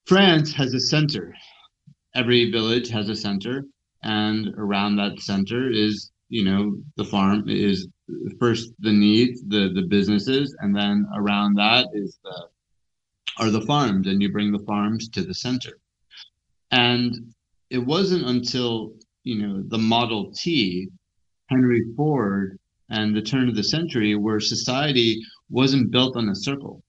France 0.06 0.54
has 0.54 0.74
a 0.74 0.80
center. 0.80 1.34
Every 2.14 2.52
village 2.52 2.90
has 2.90 3.10
a 3.10 3.16
center 3.16 3.66
and 4.04 4.54
around 4.58 4.96
that 4.98 5.20
center 5.20 5.70
is 5.70 6.12
you 6.30 6.46
know 6.46 6.78
the 6.96 7.04
farm 7.04 7.50
is 7.50 7.88
first 8.40 8.72
the 8.80 8.92
needs, 8.92 9.42
the 9.48 9.72
the 9.74 9.84
businesses, 9.84 10.56
and 10.60 10.76
then 10.76 11.08
around 11.16 11.56
that 11.56 11.88
is 11.94 12.18
the 12.24 12.48
are 13.38 13.50
the 13.50 13.62
farms, 13.62 14.08
and 14.08 14.22
you 14.22 14.32
bring 14.32 14.52
the 14.52 14.66
farms 14.66 15.10
to 15.10 15.22
the 15.22 15.34
center. 15.34 15.78
And 16.72 17.34
it 17.70 17.80
wasn't 17.80 18.26
until 18.26 18.94
you 19.24 19.36
know 19.42 19.64
the 19.68 19.78
Model 19.78 20.32
T, 20.34 20.90
Henry 21.48 21.82
Ford, 21.96 22.60
and 22.90 23.16
the 23.16 23.22
turn 23.22 23.50
of 23.50 23.56
the 23.56 23.64
century, 23.64 24.16
where 24.16 24.40
society 24.40 25.22
wasn't 25.50 25.92
built 25.92 26.16
on 26.16 26.30
a 26.30 26.36
circle, 26.36 26.84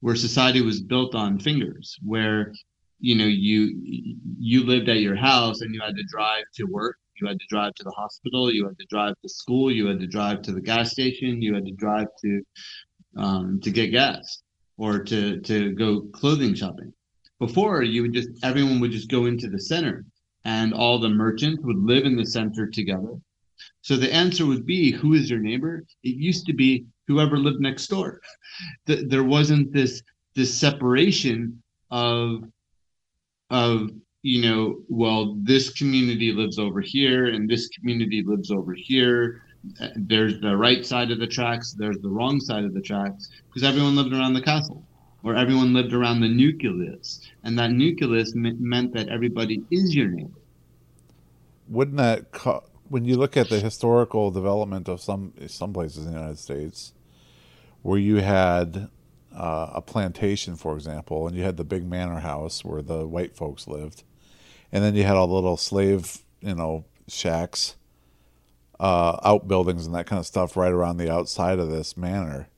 where 0.00 0.16
society 0.16 0.60
was 0.60 0.80
built 0.80 1.14
on 1.14 1.38
fingers, 1.38 1.98
where 2.02 2.52
you 3.00 3.16
know 3.16 3.26
you 3.26 3.76
you 4.38 4.64
lived 4.64 4.88
at 4.88 5.00
your 5.00 5.16
house 5.16 5.60
and 5.60 5.74
you 5.74 5.80
had 5.80 5.96
to 5.96 6.04
drive 6.04 6.44
to 6.54 6.64
work 6.64 6.96
you 7.20 7.26
had 7.26 7.38
to 7.38 7.46
drive 7.48 7.74
to 7.74 7.84
the 7.84 7.90
hospital 7.90 8.52
you 8.52 8.66
had 8.66 8.78
to 8.78 8.86
drive 8.86 9.14
to 9.22 9.28
school 9.28 9.70
you 9.70 9.86
had 9.86 10.00
to 10.00 10.06
drive 10.06 10.42
to 10.42 10.52
the 10.52 10.60
gas 10.60 10.90
station 10.90 11.40
you 11.40 11.54
had 11.54 11.64
to 11.64 11.72
drive 11.72 12.08
to 12.20 12.42
um, 13.16 13.60
to 13.60 13.70
get 13.70 13.92
gas 13.92 14.42
or 14.76 14.98
to 14.98 15.40
to 15.40 15.72
go 15.72 16.02
clothing 16.12 16.54
shopping. 16.54 16.92
Before 17.38 17.82
you 17.82 18.02
would 18.02 18.12
just 18.12 18.30
everyone 18.42 18.80
would 18.80 18.90
just 18.90 19.10
go 19.10 19.26
into 19.26 19.48
the 19.48 19.60
center 19.60 20.04
and 20.44 20.74
all 20.74 20.98
the 20.98 21.08
merchants 21.08 21.62
would 21.62 21.78
live 21.78 22.04
in 22.04 22.16
the 22.16 22.26
center 22.26 22.66
together. 22.66 23.16
So 23.82 23.96
the 23.96 24.12
answer 24.12 24.46
would 24.46 24.66
be 24.66 24.90
who 24.90 25.14
is 25.14 25.30
your 25.30 25.38
neighbor? 25.38 25.84
It 26.02 26.16
used 26.16 26.46
to 26.46 26.52
be 26.52 26.86
whoever 27.06 27.38
lived 27.38 27.60
next 27.60 27.86
door. 27.88 28.20
There 28.86 29.24
wasn't 29.24 29.72
this 29.72 30.02
this 30.34 30.54
separation 30.54 31.62
of 31.90 32.44
of 33.50 33.90
you 34.24 34.40
know 34.40 34.80
well 34.88 35.36
this 35.42 35.70
community 35.70 36.32
lives 36.32 36.58
over 36.58 36.80
here 36.80 37.26
and 37.26 37.48
this 37.48 37.68
community 37.68 38.24
lives 38.26 38.50
over 38.50 38.72
here. 38.72 39.42
There's 39.96 40.40
the 40.40 40.56
right 40.56 40.84
side 40.84 41.10
of 41.10 41.18
the 41.18 41.26
tracks 41.26 41.74
there's 41.78 41.98
the 41.98 42.08
wrong 42.08 42.40
side 42.40 42.64
of 42.64 42.72
the 42.72 42.80
tracks 42.80 43.28
because 43.46 43.62
everyone 43.62 43.94
lived 43.94 44.14
around 44.14 44.32
the 44.32 44.40
castle 44.40 44.82
or 45.22 45.36
everyone 45.36 45.74
lived 45.74 45.92
around 45.92 46.20
the 46.20 46.28
nucleus. 46.28 47.20
And 47.44 47.58
that 47.58 47.70
nucleus 47.70 48.32
meant 48.34 48.94
that 48.94 49.08
everybody 49.08 49.62
is 49.70 49.94
your 49.94 50.08
neighbor. 50.08 50.40
Wouldn't 51.68 51.98
that 51.98 52.32
co- 52.32 52.64
when 52.88 53.04
you 53.04 53.16
look 53.16 53.36
at 53.36 53.50
the 53.50 53.60
historical 53.60 54.30
development 54.30 54.88
of 54.88 55.02
some 55.02 55.34
some 55.48 55.74
places 55.74 56.06
in 56.06 56.12
the 56.12 56.18
united 56.18 56.38
states 56.38 56.94
where 57.82 57.98
you 57.98 58.16
had 58.16 58.88
uh, 59.34 59.70
a 59.74 59.82
plantation, 59.82 60.56
for 60.56 60.74
example, 60.74 61.26
and 61.26 61.36
you 61.36 61.42
had 61.42 61.56
the 61.56 61.64
big 61.64 61.84
manor 61.84 62.20
house 62.20 62.64
where 62.64 62.82
the 62.82 63.06
white 63.06 63.36
folks 63.36 63.66
lived, 63.66 64.04
and 64.74 64.82
then 64.82 64.96
you 64.96 65.04
had 65.04 65.14
all 65.14 65.28
the 65.28 65.34
little 65.34 65.56
slave, 65.56 66.18
you 66.40 66.54
know, 66.54 66.84
shacks, 67.06 67.76
uh, 68.80 69.18
outbuildings, 69.24 69.86
and 69.86 69.94
that 69.94 70.06
kind 70.06 70.18
of 70.18 70.26
stuff 70.26 70.56
right 70.56 70.72
around 70.72 70.96
the 70.96 71.10
outside 71.10 71.60
of 71.60 71.70
this 71.70 71.96
manor. 71.96 72.48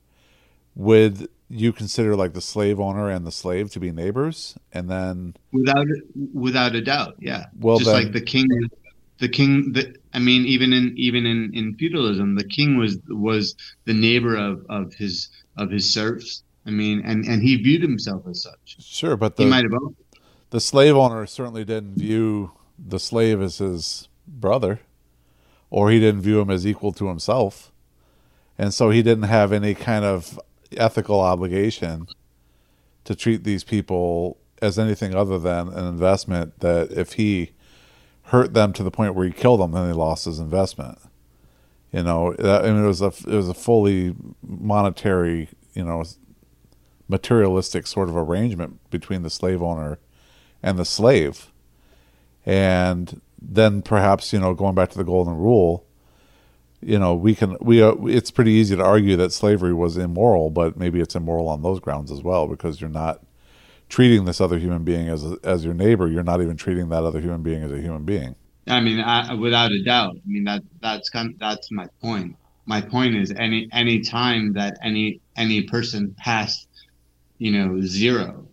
Would 0.73 1.29
you 1.47 1.71
consider 1.71 2.15
like 2.15 2.33
the 2.33 2.41
slave 2.41 2.79
owner 2.79 3.09
and 3.09 3.25
the 3.25 3.31
slave 3.31 3.69
to 3.71 3.79
be 3.79 3.91
neighbors, 3.91 4.57
and 4.73 4.89
then 4.89 5.35
without 5.51 5.85
without 6.33 6.75
a 6.75 6.81
doubt, 6.81 7.17
yeah. 7.19 7.45
Well, 7.59 7.77
just 7.77 7.91
then, 7.91 8.03
like 8.05 8.13
the 8.13 8.21
king, 8.21 8.47
the 9.19 9.29
king. 9.29 9.73
The, 9.73 9.95
I 10.11 10.17
mean, 10.17 10.47
even 10.47 10.73
in 10.73 10.95
even 10.97 11.27
in 11.27 11.51
in 11.53 11.75
feudalism, 11.75 12.35
the 12.35 12.43
king 12.43 12.77
was 12.77 12.97
was 13.09 13.55
the 13.85 13.93
neighbor 13.93 14.35
of 14.35 14.65
of 14.69 14.91
his 14.95 15.29
of 15.55 15.69
his 15.69 15.87
serfs 15.87 16.41
I 16.67 16.69
mean, 16.69 17.01
and 17.05 17.25
and 17.25 17.41
he 17.41 17.55
viewed 17.55 17.81
himself 17.81 18.27
as 18.27 18.43
such. 18.43 18.77
Sure, 18.81 19.15
but 19.15 19.37
the, 19.37 19.43
he 19.43 19.49
might 19.49 19.63
have 19.63 19.71
the 20.49 20.59
slave 20.59 20.95
owner 20.95 21.25
certainly 21.25 21.65
didn't 21.65 21.95
view 21.95 22.51
the 22.77 22.99
slave 22.99 23.41
as 23.41 23.57
his 23.57 24.07
brother, 24.27 24.79
or 25.69 25.91
he 25.91 25.99
didn't 25.99 26.21
view 26.21 26.39
him 26.39 26.49
as 26.49 26.65
equal 26.65 26.91
to 26.93 27.07
himself, 27.07 27.71
and 28.57 28.73
so 28.73 28.89
he 28.89 29.01
didn't 29.03 29.25
have 29.25 29.51
any 29.51 29.73
kind 29.73 30.05
of 30.05 30.39
ethical 30.75 31.19
obligation 31.19 32.07
to 33.03 33.15
treat 33.15 33.43
these 33.43 33.63
people 33.63 34.37
as 34.61 34.79
anything 34.79 35.15
other 35.15 35.37
than 35.37 35.69
an 35.69 35.85
investment. 35.85 36.59
That 36.59 36.91
if 36.91 37.13
he 37.13 37.51
hurt 38.23 38.53
them 38.53 38.73
to 38.73 38.83
the 38.83 38.91
point 38.91 39.15
where 39.15 39.25
he 39.25 39.31
killed 39.31 39.59
them, 39.59 39.71
then 39.71 39.87
he 39.87 39.93
lost 39.93 40.25
his 40.25 40.39
investment. 40.39 40.99
You 41.91 42.03
know, 42.03 42.35
mean, 42.37 42.83
it 42.83 42.87
was 42.87 43.01
a 43.01 43.07
it 43.07 43.35
was 43.35 43.49
a 43.49 43.53
fully 43.53 44.13
monetary, 44.41 45.49
you 45.73 45.85
know, 45.85 46.03
materialistic 47.07 47.87
sort 47.87 48.09
of 48.09 48.17
arrangement 48.17 48.89
between 48.89 49.23
the 49.23 49.29
slave 49.29 49.61
owner 49.61 49.99
and 50.67 50.77
the 50.77 50.85
slave. 50.85 51.51
And 52.45 53.21
then 53.41 53.81
perhaps, 53.81 54.33
you 54.33 54.39
know, 54.39 54.53
going 54.53 54.75
back 54.75 54.89
to 54.89 54.97
the 54.97 55.03
golden 55.03 55.35
rule, 55.35 55.85
you 56.81 56.99
know, 56.99 57.15
we 57.15 57.35
can 57.35 57.57
we 57.59 57.81
uh, 57.81 57.95
it's 58.05 58.31
pretty 58.31 58.51
easy 58.51 58.75
to 58.75 58.83
argue 58.83 59.15
that 59.15 59.33
slavery 59.33 59.73
was 59.73 59.97
immoral, 59.97 60.49
but 60.49 60.77
maybe 60.77 60.99
it's 60.99 61.15
immoral 61.15 61.47
on 61.47 61.63
those 61.63 61.79
grounds 61.79 62.11
as 62.11 62.21
well 62.21 62.47
because 62.47 62.79
you're 62.79 62.89
not 62.89 63.23
treating 63.89 64.25
this 64.25 64.39
other 64.39 64.59
human 64.59 64.83
being 64.83 65.09
as 65.09 65.23
as 65.43 65.65
your 65.65 65.73
neighbor, 65.73 66.07
you're 66.07 66.23
not 66.23 66.41
even 66.41 66.55
treating 66.55 66.89
that 66.89 67.03
other 67.03 67.19
human 67.19 67.41
being 67.41 67.63
as 67.63 67.71
a 67.71 67.81
human 67.81 68.03
being. 68.03 68.35
I 68.67 68.81
mean, 68.81 68.99
I, 68.99 69.33
without 69.33 69.71
a 69.71 69.81
doubt. 69.83 70.17
I 70.17 70.29
mean 70.29 70.43
that 70.43 70.61
that's 70.81 71.09
kind 71.09 71.33
of, 71.33 71.39
that's 71.39 71.71
my 71.71 71.87
point. 72.01 72.35
My 72.65 72.81
point 72.81 73.15
is 73.15 73.31
any 73.31 73.67
any 73.71 74.01
time 74.01 74.53
that 74.53 74.77
any 74.83 75.21
any 75.35 75.63
person 75.63 76.13
past 76.17 76.67
you 77.39 77.51
know, 77.51 77.81
zero 77.81 78.47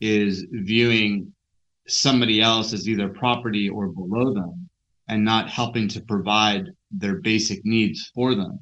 is 0.00 0.46
viewing 0.50 1.32
somebody 1.88 2.40
else 2.40 2.72
as 2.72 2.88
either 2.88 3.08
property 3.08 3.68
or 3.68 3.88
below 3.88 4.34
them 4.34 4.68
and 5.08 5.24
not 5.24 5.48
helping 5.48 5.88
to 5.88 6.00
provide 6.00 6.66
their 6.90 7.16
basic 7.16 7.64
needs 7.64 8.10
for 8.14 8.34
them, 8.34 8.58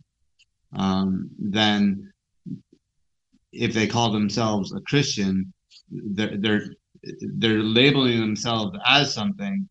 um, 0.77 1.31
then 1.39 2.13
if 3.53 3.73
they 3.73 3.87
call 3.87 4.11
themselves 4.11 4.73
a 4.73 4.81
Christian, 4.81 5.53
they're 5.91 6.37
they're 6.37 6.67
they're 7.37 7.63
labeling 7.63 8.21
themselves 8.21 8.77
as 8.87 9.15
something, 9.15 9.69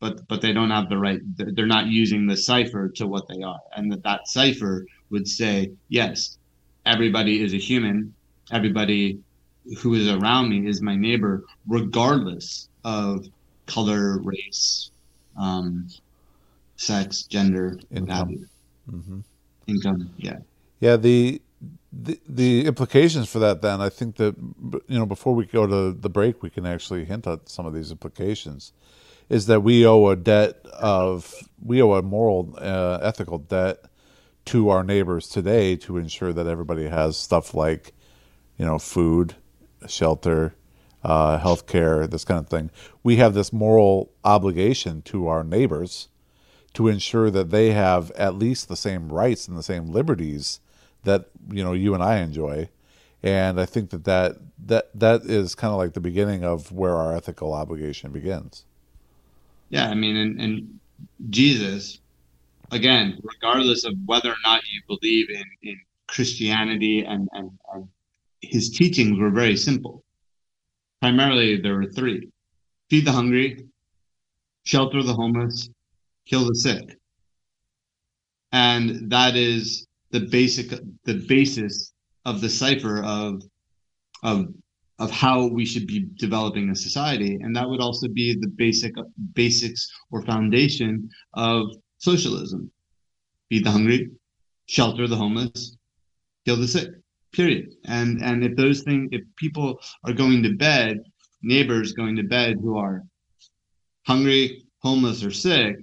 but 0.00 0.26
but 0.28 0.40
they 0.40 0.52
don't 0.52 0.70
have 0.70 0.88
the 0.88 0.98
right. 0.98 1.20
They're 1.36 1.66
not 1.66 1.86
using 1.86 2.26
the 2.26 2.36
cipher 2.36 2.88
to 2.96 3.06
what 3.06 3.28
they 3.28 3.42
are, 3.42 3.60
and 3.76 3.92
that 3.92 4.02
that 4.04 4.28
cipher 4.28 4.86
would 5.10 5.28
say 5.28 5.72
yes, 5.88 6.38
everybody 6.86 7.42
is 7.42 7.52
a 7.54 7.58
human, 7.58 8.14
everybody 8.50 9.18
who 9.78 9.94
is 9.94 10.08
around 10.08 10.48
me 10.48 10.66
is 10.66 10.80
my 10.80 10.96
neighbor, 10.96 11.44
regardless 11.66 12.68
of 12.84 13.26
color, 13.66 14.20
race, 14.20 14.90
um, 15.36 15.88
sex, 16.76 17.22
gender, 17.22 17.78
income. 17.90 18.48
Mm-hmm. 18.90 19.20
Income, 19.66 20.10
yeah. 20.16 20.38
Yeah, 20.78 20.96
the, 20.96 21.40
the 21.92 22.20
the 22.28 22.66
implications 22.66 23.28
for 23.28 23.38
that. 23.40 23.62
Then 23.62 23.80
I 23.80 23.88
think 23.88 24.16
that 24.16 24.36
you 24.36 24.98
know 24.98 25.06
before 25.06 25.34
we 25.34 25.46
go 25.46 25.66
to 25.66 25.92
the 25.92 26.10
break, 26.10 26.42
we 26.42 26.50
can 26.50 26.66
actually 26.66 27.04
hint 27.04 27.26
at 27.26 27.48
some 27.48 27.66
of 27.66 27.74
these 27.74 27.90
implications. 27.90 28.72
Is 29.28 29.46
that 29.46 29.62
we 29.62 29.84
owe 29.84 30.06
a 30.08 30.16
debt 30.16 30.64
of 30.66 31.34
we 31.60 31.82
owe 31.82 31.94
a 31.94 32.02
moral, 32.02 32.54
uh, 32.58 32.98
ethical 33.02 33.38
debt 33.38 33.78
to 34.46 34.68
our 34.68 34.84
neighbors 34.84 35.28
today 35.28 35.74
to 35.76 35.96
ensure 35.96 36.32
that 36.32 36.46
everybody 36.46 36.88
has 36.88 37.16
stuff 37.16 37.52
like, 37.52 37.92
you 38.56 38.64
know, 38.64 38.78
food, 38.78 39.34
shelter, 39.88 40.54
uh, 41.02 41.38
health 41.38 41.66
care, 41.66 42.06
this 42.06 42.24
kind 42.24 42.40
of 42.40 42.48
thing. 42.48 42.70
We 43.02 43.16
have 43.16 43.34
this 43.34 43.52
moral 43.52 44.10
obligation 44.24 45.02
to 45.02 45.28
our 45.28 45.44
neighbors 45.44 46.08
to 46.74 46.88
ensure 46.88 47.30
that 47.30 47.50
they 47.50 47.72
have 47.72 48.10
at 48.12 48.34
least 48.34 48.68
the 48.68 48.76
same 48.76 49.10
rights 49.12 49.48
and 49.48 49.56
the 49.56 49.62
same 49.62 49.88
liberties 49.88 50.60
that 51.04 51.28
you 51.50 51.64
know 51.64 51.72
you 51.72 51.94
and 51.94 52.02
I 52.02 52.18
enjoy. 52.18 52.68
And 53.22 53.60
I 53.60 53.66
think 53.66 53.90
that 53.90 54.04
that 54.04 54.36
that, 54.66 54.90
that 54.98 55.22
is 55.22 55.54
kind 55.54 55.72
of 55.72 55.78
like 55.78 55.94
the 55.94 56.00
beginning 56.00 56.44
of 56.44 56.72
where 56.72 56.94
our 56.94 57.14
ethical 57.16 57.52
obligation 57.52 58.12
begins. 58.12 58.64
Yeah, 59.68 59.88
I 59.88 59.94
mean, 59.94 60.16
and, 60.16 60.40
and 60.40 60.80
Jesus, 61.30 61.98
again, 62.70 63.18
regardless 63.22 63.84
of 63.84 63.94
whether 64.06 64.30
or 64.30 64.36
not 64.44 64.62
you 64.70 64.80
believe 64.86 65.30
in, 65.30 65.44
in 65.62 65.80
Christianity 66.06 67.04
and, 67.04 67.28
and, 67.32 67.50
and 67.72 67.88
his 68.40 68.70
teachings 68.70 69.18
were 69.18 69.30
very 69.30 69.56
simple. 69.56 70.04
Primarily, 71.00 71.60
there 71.60 71.74
were 71.74 71.90
three 71.90 72.28
feed 72.88 73.04
the 73.04 73.12
hungry, 73.12 73.66
shelter 74.64 75.02
the 75.02 75.14
homeless, 75.14 75.68
kill 76.26 76.46
the 76.46 76.54
sick. 76.54 76.98
And 78.52 79.10
that 79.10 79.36
is 79.36 79.86
the 80.10 80.20
basic 80.20 80.70
the 81.04 81.24
basis 81.28 81.92
of 82.24 82.40
the 82.40 82.48
cipher 82.48 83.02
of 83.02 83.42
of 84.22 84.46
of 84.98 85.10
how 85.10 85.46
we 85.46 85.66
should 85.66 85.86
be 85.86 86.06
developing 86.16 86.70
a 86.70 86.74
society 86.74 87.38
and 87.42 87.54
that 87.54 87.68
would 87.68 87.80
also 87.80 88.08
be 88.08 88.34
the 88.40 88.48
basic 88.48 88.94
basics 89.34 89.90
or 90.10 90.22
foundation 90.22 91.08
of 91.34 91.68
socialism 91.98 92.70
feed 93.50 93.64
the 93.64 93.70
hungry 93.70 94.10
shelter 94.66 95.06
the 95.06 95.16
homeless 95.16 95.76
kill 96.46 96.56
the 96.56 96.66
sick 96.66 96.88
period. 97.36 97.74
And 97.84 98.22
and 98.22 98.42
if 98.42 98.56
those 98.56 98.82
things, 98.82 99.10
if 99.12 99.22
people 99.36 99.78
are 100.04 100.12
going 100.12 100.42
to 100.42 100.56
bed, 100.56 101.00
neighbors 101.42 101.92
going 101.92 102.16
to 102.16 102.22
bed 102.22 102.56
who 102.60 102.76
are 102.78 103.02
hungry, 104.06 104.64
homeless, 104.82 105.22
or 105.22 105.30
sick, 105.30 105.76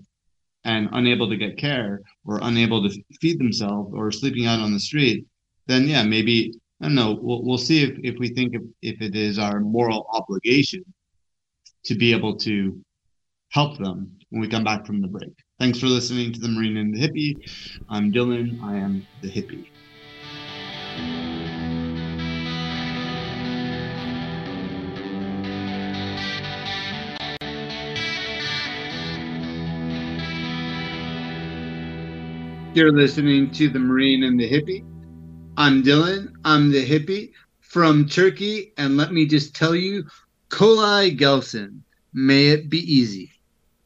and 0.66 0.90
unable 0.94 1.30
to 1.30 1.38
get 1.38 1.58
care 1.58 2.02
or 2.26 2.40
unable 2.42 2.88
to 2.88 3.04
feed 3.22 3.40
themselves 3.40 3.94
or 3.94 4.12
sleeping 4.12 4.46
out 4.46 4.60
on 4.60 4.74
the 4.74 4.80
street, 4.80 5.26
then 5.68 5.88
yeah, 5.88 6.04
maybe 6.04 6.54
I 6.82 6.86
don't 6.86 6.96
know. 6.96 7.18
We'll 7.22 7.44
we'll 7.44 7.58
see 7.58 7.84
if 7.84 7.98
if 8.04 8.16
we 8.18 8.30
think 8.30 8.56
if, 8.56 8.64
if 8.82 9.02
it 9.02 9.16
is 9.16 9.38
our 9.40 9.60
moral 9.60 10.08
obligation 10.12 10.84
to 11.86 11.96
be 11.96 12.14
able 12.14 12.36
to 12.38 12.82
help 13.50 13.78
them 13.78 14.18
when 14.30 14.42
we 14.42 14.48
come 14.48 14.64
back 14.64 14.86
from 14.86 15.00
the 15.00 15.08
break. 15.08 15.34
Thanks 15.60 15.80
for 15.80 15.86
listening 15.86 16.34
to 16.34 16.40
the 16.40 16.48
Marine 16.48 16.78
and 16.78 16.94
the 16.94 17.00
Hippie. 17.00 17.36
I'm 17.88 18.12
Dylan. 18.12 18.62
I 18.64 18.78
am 18.78 19.06
the 19.22 19.30
hippie. 19.30 19.70
You're 32.76 32.92
listening 32.92 33.52
to 33.52 33.70
the 33.70 33.78
Marine 33.78 34.24
and 34.24 34.40
the 34.40 34.50
Hippie. 34.50 34.84
I'm 35.58 35.84
Dylan. 35.84 36.34
I'm 36.44 36.72
the 36.72 36.84
hippie 36.84 37.32
from 37.60 38.10
Turkey. 38.10 38.74
And 38.80 38.98
let 38.98 39.14
me 39.14 39.28
just 39.28 39.56
tell 39.56 39.76
you, 39.76 40.06
Kolay 40.50 41.16
gelsin, 41.16 41.82
may 42.16 42.48
it 42.48 42.72
be 42.72 42.80
easy. 42.80 43.32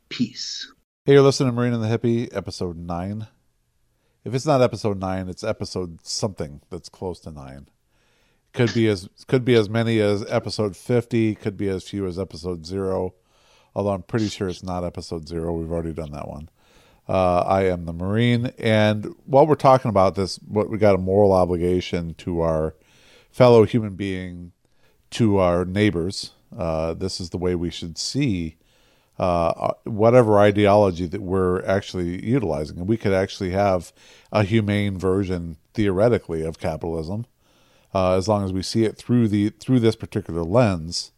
Peace. 0.07 0.71
Hey, 1.03 1.13
you're 1.13 1.21
listening 1.21 1.49
to 1.49 1.53
Marine 1.53 1.73
and 1.73 1.83
the 1.83 1.89
Hippie, 1.89 2.33
episode 2.33 2.77
nine. 2.77 3.27
If 4.23 4.33
it's 4.33 4.45
not 4.45 4.61
episode 4.61 5.01
nine, 5.01 5.27
it's 5.27 5.43
episode 5.43 5.99
something 6.07 6.61
that's 6.69 6.87
close 6.87 7.19
to 7.21 7.31
nine. 7.31 7.67
Could 8.53 8.73
be 8.73 8.87
as 8.87 9.09
could 9.27 9.43
be 9.43 9.55
as 9.55 9.69
many 9.69 9.99
as 9.99 10.25
episode 10.31 10.77
fifty. 10.77 11.35
Could 11.35 11.57
be 11.57 11.67
as 11.67 11.83
few 11.83 12.07
as 12.07 12.17
episode 12.17 12.65
zero. 12.65 13.15
Although 13.75 13.91
I'm 13.91 14.03
pretty 14.03 14.29
sure 14.29 14.47
it's 14.47 14.63
not 14.63 14.85
episode 14.85 15.27
zero. 15.27 15.51
We've 15.51 15.73
already 15.73 15.91
done 15.91 16.13
that 16.13 16.29
one. 16.29 16.47
Uh, 17.07 17.39
I 17.47 17.63
am 17.63 17.85
the 17.85 17.93
Marine, 17.93 18.51
and 18.57 19.15
while 19.25 19.47
we're 19.47 19.55
talking 19.55 19.89
about 19.89 20.15
this, 20.15 20.37
what 20.45 20.69
we 20.69 20.77
got 20.77 20.95
a 20.95 20.97
moral 20.97 21.31
obligation 21.31 22.13
to 22.15 22.41
our 22.41 22.75
fellow 23.31 23.63
human 23.63 23.95
being, 23.95 24.51
to 25.11 25.37
our 25.37 25.63
neighbors. 25.63 26.31
Uh, 26.57 26.93
this 26.93 27.21
is 27.21 27.29
the 27.29 27.37
way 27.37 27.55
we 27.55 27.69
should 27.69 27.97
see 27.97 28.57
uh, 29.19 29.73
whatever 29.85 30.37
ideology 30.37 31.07
that 31.07 31.21
we're 31.21 31.63
actually 31.65 32.23
utilizing, 32.25 32.77
and 32.77 32.87
we 32.87 32.97
could 32.97 33.13
actually 33.13 33.51
have 33.51 33.91
a 34.31 34.43
humane 34.43 34.97
version 34.97 35.57
theoretically 35.73 36.43
of 36.43 36.59
capitalism, 36.59 37.25
uh, 37.95 38.15
as 38.15 38.27
long 38.27 38.43
as 38.43 38.53
we 38.53 38.61
see 38.61 38.83
it 38.83 38.97
through 38.97 39.27
the 39.27 39.49
through 39.49 39.79
this 39.79 39.95
particular 39.95 40.43
lens. 40.43 41.11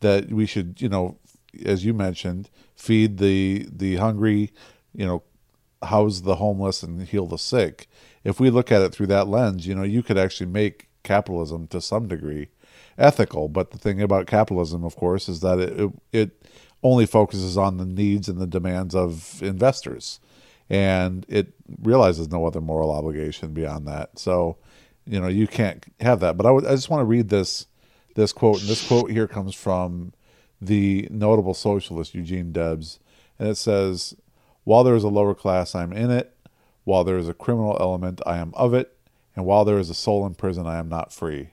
That 0.00 0.30
we 0.30 0.46
should, 0.46 0.80
you 0.80 0.88
know, 0.88 1.18
as 1.64 1.84
you 1.84 1.94
mentioned, 1.94 2.50
feed 2.74 3.18
the 3.18 3.66
the 3.70 3.96
hungry 3.96 4.52
you 4.96 5.06
know, 5.06 5.22
house 5.82 6.20
the 6.20 6.36
homeless 6.36 6.82
and 6.82 7.02
heal 7.02 7.26
the 7.26 7.38
sick. 7.38 7.88
If 8.24 8.40
we 8.40 8.50
look 8.50 8.72
at 8.72 8.82
it 8.82 8.92
through 8.92 9.08
that 9.08 9.28
lens, 9.28 9.66
you 9.66 9.74
know, 9.74 9.82
you 9.82 10.02
could 10.02 10.18
actually 10.18 10.46
make 10.46 10.88
capitalism 11.02 11.66
to 11.68 11.80
some 11.80 12.08
degree 12.08 12.48
ethical. 12.98 13.48
But 13.48 13.70
the 13.70 13.78
thing 13.78 14.00
about 14.00 14.26
capitalism, 14.26 14.84
of 14.84 14.96
course, 14.96 15.28
is 15.28 15.40
that 15.40 15.58
it, 15.58 15.78
it, 15.78 15.90
it 16.12 16.48
only 16.82 17.06
focuses 17.06 17.56
on 17.56 17.76
the 17.76 17.84
needs 17.84 18.28
and 18.28 18.40
the 18.40 18.46
demands 18.46 18.94
of 18.94 19.40
investors. 19.42 20.18
And 20.68 21.24
it 21.28 21.52
realizes 21.82 22.28
no 22.28 22.46
other 22.46 22.60
moral 22.60 22.90
obligation 22.90 23.52
beyond 23.52 23.86
that. 23.86 24.18
So, 24.18 24.56
you 25.06 25.20
know, 25.20 25.28
you 25.28 25.46
can't 25.46 25.84
have 26.00 26.20
that. 26.20 26.36
But 26.36 26.46
I, 26.46 26.48
w- 26.48 26.68
I 26.68 26.74
just 26.74 26.90
want 26.90 27.02
to 27.02 27.04
read 27.04 27.28
this 27.28 27.66
this 28.16 28.32
quote. 28.32 28.60
And 28.60 28.68
this 28.68 28.86
quote 28.86 29.10
here 29.10 29.28
comes 29.28 29.54
from 29.54 30.14
the 30.60 31.06
notable 31.10 31.54
socialist 31.54 32.14
Eugene 32.14 32.50
Debs. 32.50 32.98
And 33.38 33.48
it 33.48 33.56
says, 33.56 34.16
while 34.66 34.82
there 34.82 34.96
is 34.96 35.04
a 35.04 35.08
lower 35.08 35.32
class, 35.32 35.76
I 35.76 35.84
am 35.84 35.92
in 35.92 36.10
it. 36.10 36.36
While 36.82 37.04
there 37.04 37.18
is 37.18 37.28
a 37.28 37.34
criminal 37.34 37.76
element, 37.78 38.20
I 38.26 38.38
am 38.38 38.52
of 38.54 38.74
it. 38.74 38.98
And 39.36 39.46
while 39.46 39.64
there 39.64 39.78
is 39.78 39.90
a 39.90 39.94
soul 39.94 40.26
in 40.26 40.34
prison, 40.34 40.66
I 40.66 40.78
am 40.78 40.88
not 40.88 41.12
free. 41.12 41.50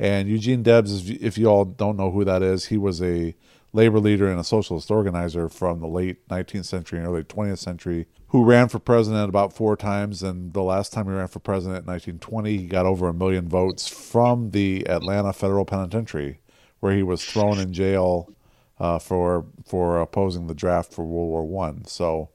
And 0.00 0.28
Eugene 0.28 0.64
Debs, 0.64 1.08
if 1.10 1.38
you 1.38 1.46
all 1.46 1.64
don't 1.64 1.96
know 1.96 2.10
who 2.10 2.24
that 2.24 2.42
is, 2.42 2.66
he 2.66 2.76
was 2.76 3.00
a 3.00 3.36
labor 3.72 4.00
leader 4.00 4.28
and 4.28 4.40
a 4.40 4.42
socialist 4.42 4.90
organizer 4.90 5.48
from 5.48 5.78
the 5.78 5.86
late 5.86 6.26
19th 6.26 6.64
century 6.64 6.98
and 6.98 7.06
early 7.06 7.22
20th 7.22 7.58
century 7.58 8.08
who 8.30 8.42
ran 8.42 8.68
for 8.68 8.80
president 8.80 9.28
about 9.28 9.52
four 9.52 9.76
times. 9.76 10.20
And 10.20 10.52
the 10.52 10.64
last 10.64 10.92
time 10.92 11.06
he 11.06 11.12
ran 11.12 11.28
for 11.28 11.38
president 11.38 11.84
in 11.84 11.92
1920, 11.92 12.56
he 12.56 12.66
got 12.66 12.84
over 12.84 13.08
a 13.08 13.14
million 13.14 13.48
votes 13.48 13.86
from 13.86 14.50
the 14.50 14.88
Atlanta 14.88 15.32
Federal 15.32 15.64
Penitentiary, 15.64 16.40
where 16.80 16.96
he 16.96 17.04
was 17.04 17.24
thrown 17.24 17.60
in 17.60 17.72
jail 17.72 18.28
uh, 18.80 18.98
for 18.98 19.46
for 19.64 20.00
opposing 20.00 20.48
the 20.48 20.54
draft 20.54 20.92
for 20.92 21.04
World 21.04 21.28
War 21.28 21.46
One. 21.46 21.84
So 21.84 22.30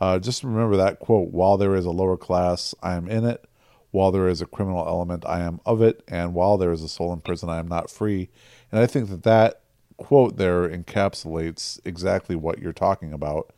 uh, 0.00 0.18
just 0.18 0.44
remember 0.44 0.76
that 0.76 0.98
quote 0.98 1.30
while 1.30 1.56
there 1.56 1.74
is 1.74 1.86
a 1.86 1.90
lower 1.90 2.16
class, 2.16 2.74
I 2.82 2.94
am 2.94 3.08
in 3.08 3.24
it. 3.24 3.44
While 3.92 4.12
there 4.12 4.28
is 4.28 4.42
a 4.42 4.46
criminal 4.46 4.86
element, 4.86 5.24
I 5.26 5.40
am 5.40 5.60
of 5.64 5.80
it. 5.80 6.02
And 6.06 6.34
while 6.34 6.58
there 6.58 6.72
is 6.72 6.82
a 6.82 6.88
soul 6.88 7.12
in 7.12 7.20
prison, 7.20 7.48
I 7.48 7.58
am 7.58 7.68
not 7.68 7.90
free. 7.90 8.28
And 8.70 8.80
I 8.80 8.86
think 8.86 9.08
that 9.08 9.22
that 9.22 9.62
quote 9.96 10.36
there 10.36 10.68
encapsulates 10.68 11.80
exactly 11.84 12.36
what 12.36 12.58
you're 12.58 12.72
talking 12.74 13.12
about. 13.14 13.52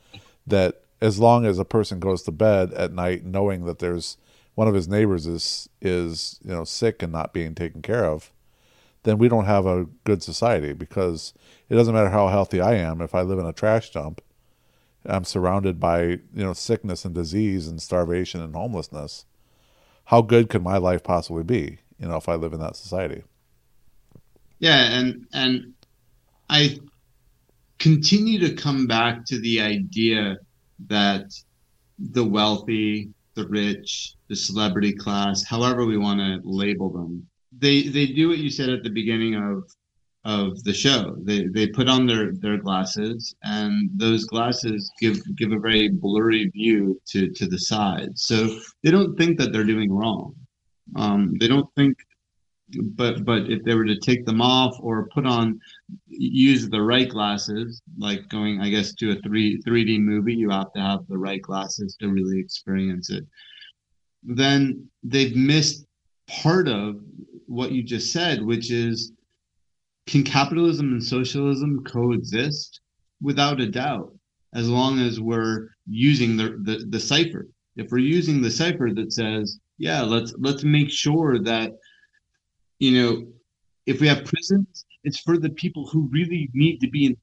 That 0.46 0.82
as 1.00 1.18
long 1.18 1.44
as 1.44 1.58
a 1.58 1.64
person 1.64 1.98
goes 1.98 2.22
to 2.22 2.32
bed 2.32 2.72
at 2.74 2.92
night 2.92 3.24
knowing 3.24 3.64
that 3.64 3.80
there's 3.80 4.16
one 4.54 4.68
of 4.68 4.74
his 4.74 4.88
neighbors 4.88 5.26
is 5.26 5.68
is 5.80 6.38
you 6.44 6.50
know 6.50 6.64
sick 6.64 7.02
and 7.02 7.12
not 7.12 7.32
being 7.32 7.54
taken 7.54 7.82
care 7.82 8.04
of, 8.04 8.32
then 9.02 9.18
we 9.18 9.28
don't 9.28 9.46
have 9.46 9.66
a 9.66 9.86
good 10.04 10.22
society 10.22 10.72
because 10.72 11.32
it 11.68 11.74
doesn't 11.74 11.94
matter 11.94 12.10
how 12.10 12.28
healthy 12.28 12.60
I 12.60 12.74
am 12.74 13.00
if 13.00 13.14
I 13.14 13.22
live 13.22 13.38
in 13.40 13.46
a 13.46 13.52
trash 13.52 13.90
dump 13.90 14.20
I'm 15.06 15.24
surrounded 15.24 15.80
by 15.80 16.02
you 16.02 16.20
know 16.34 16.52
sickness 16.52 17.04
and 17.04 17.14
disease 17.14 17.68
and 17.68 17.80
starvation 17.80 18.40
and 18.42 18.54
homelessness. 18.54 19.24
How 20.06 20.22
good 20.22 20.48
could 20.48 20.62
my 20.62 20.78
life 20.78 21.02
possibly 21.02 21.42
be? 21.42 21.78
You 21.98 22.08
know, 22.08 22.16
if 22.16 22.28
I 22.28 22.34
live 22.34 22.52
in 22.52 22.60
that 22.60 22.76
society. 22.76 23.22
Yeah, 24.58 24.98
and 24.98 25.26
and 25.32 25.74
I 26.48 26.78
continue 27.78 28.38
to 28.40 28.54
come 28.54 28.86
back 28.86 29.24
to 29.26 29.40
the 29.40 29.60
idea 29.60 30.38
that 30.86 31.32
the 31.98 32.24
wealthy, 32.24 33.10
the 33.34 33.46
rich, 33.46 34.14
the 34.28 34.36
celebrity 34.36 34.92
class, 34.92 35.44
however 35.44 35.84
we 35.84 35.96
want 35.96 36.20
to 36.20 36.40
label 36.44 36.90
them, 36.90 37.26
they 37.56 37.82
they 37.88 38.06
do 38.06 38.28
what 38.28 38.38
you 38.38 38.50
said 38.50 38.68
at 38.68 38.82
the 38.82 38.90
beginning 38.90 39.34
of 39.34 39.64
of 40.28 40.62
the 40.64 40.74
show. 40.74 41.16
They 41.22 41.46
they 41.46 41.66
put 41.66 41.88
on 41.88 42.06
their 42.06 42.32
their 42.32 42.58
glasses, 42.58 43.34
and 43.44 43.90
those 43.96 44.24
glasses 44.26 44.92
give 45.00 45.16
give 45.36 45.52
a 45.52 45.58
very 45.58 45.88
blurry 45.88 46.48
view 46.50 47.00
to 47.12 47.30
to 47.30 47.46
the 47.46 47.58
side. 47.58 48.10
So 48.18 48.60
they 48.82 48.90
don't 48.90 49.16
think 49.16 49.38
that 49.38 49.52
they're 49.52 49.72
doing 49.74 49.90
wrong. 49.90 50.34
Um, 50.96 51.34
they 51.40 51.48
don't 51.48 51.74
think, 51.74 51.96
but 53.00 53.24
but 53.24 53.50
if 53.50 53.64
they 53.64 53.74
were 53.74 53.86
to 53.86 53.98
take 53.98 54.26
them 54.26 54.42
off 54.42 54.76
or 54.80 55.08
put 55.14 55.26
on, 55.26 55.58
use 56.08 56.68
the 56.68 56.82
right 56.82 57.08
glasses, 57.08 57.80
like 57.96 58.28
going, 58.28 58.60
I 58.60 58.68
guess, 58.68 58.92
to 58.96 59.12
a 59.12 59.16
three 59.22 59.62
three 59.62 59.84
D 59.84 59.98
movie, 59.98 60.34
you 60.34 60.50
have 60.50 60.72
to 60.74 60.80
have 60.80 61.06
the 61.08 61.16
right 61.16 61.40
glasses 61.40 61.96
to 62.00 62.08
really 62.08 62.38
experience 62.38 63.08
it. 63.08 63.24
Then 64.22 64.90
they've 65.02 65.34
missed 65.34 65.86
part 66.42 66.68
of 66.68 67.00
what 67.46 67.72
you 67.72 67.82
just 67.82 68.12
said, 68.12 68.44
which 68.44 68.70
is 68.70 69.12
can 70.08 70.24
capitalism 70.24 70.92
and 70.92 71.04
socialism 71.04 71.84
coexist? 71.84 72.80
Without 73.20 73.60
a 73.60 73.68
doubt, 73.68 74.14
as 74.54 74.68
long 74.68 75.00
as 75.00 75.20
we're 75.20 75.68
using 75.88 76.36
the, 76.36 76.58
the, 76.62 76.86
the 76.88 77.00
cipher. 77.00 77.48
If 77.76 77.90
we're 77.90 77.98
using 77.98 78.40
the 78.40 78.50
cipher 78.50 78.90
that 78.94 79.12
says, 79.12 79.58
yeah, 79.76 80.02
let's 80.02 80.34
let's 80.38 80.64
make 80.64 80.90
sure 80.90 81.38
that 81.40 81.72
you 82.78 82.92
know 82.92 83.26
if 83.86 84.00
we 84.00 84.08
have 84.08 84.24
prisons, 84.24 84.84
it's 85.04 85.20
for 85.20 85.38
the 85.38 85.50
people 85.50 85.86
who 85.88 86.08
really 86.12 86.48
need 86.54 86.78
to 86.78 86.88
be 86.88 87.06
in, 87.06 87.16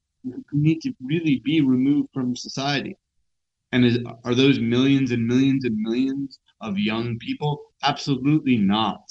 need 0.52 0.80
to 0.82 0.92
really 1.02 1.40
be 1.44 1.60
removed 1.60 2.08
from 2.12 2.36
society. 2.36 2.96
And 3.72 3.84
is, 3.84 3.98
are 4.24 4.34
those 4.34 4.58
millions 4.58 5.10
and 5.10 5.26
millions 5.26 5.64
and 5.64 5.76
millions 5.76 6.38
of 6.60 6.78
young 6.78 7.18
people? 7.18 7.60
Absolutely 7.82 8.56
not. 8.56 9.02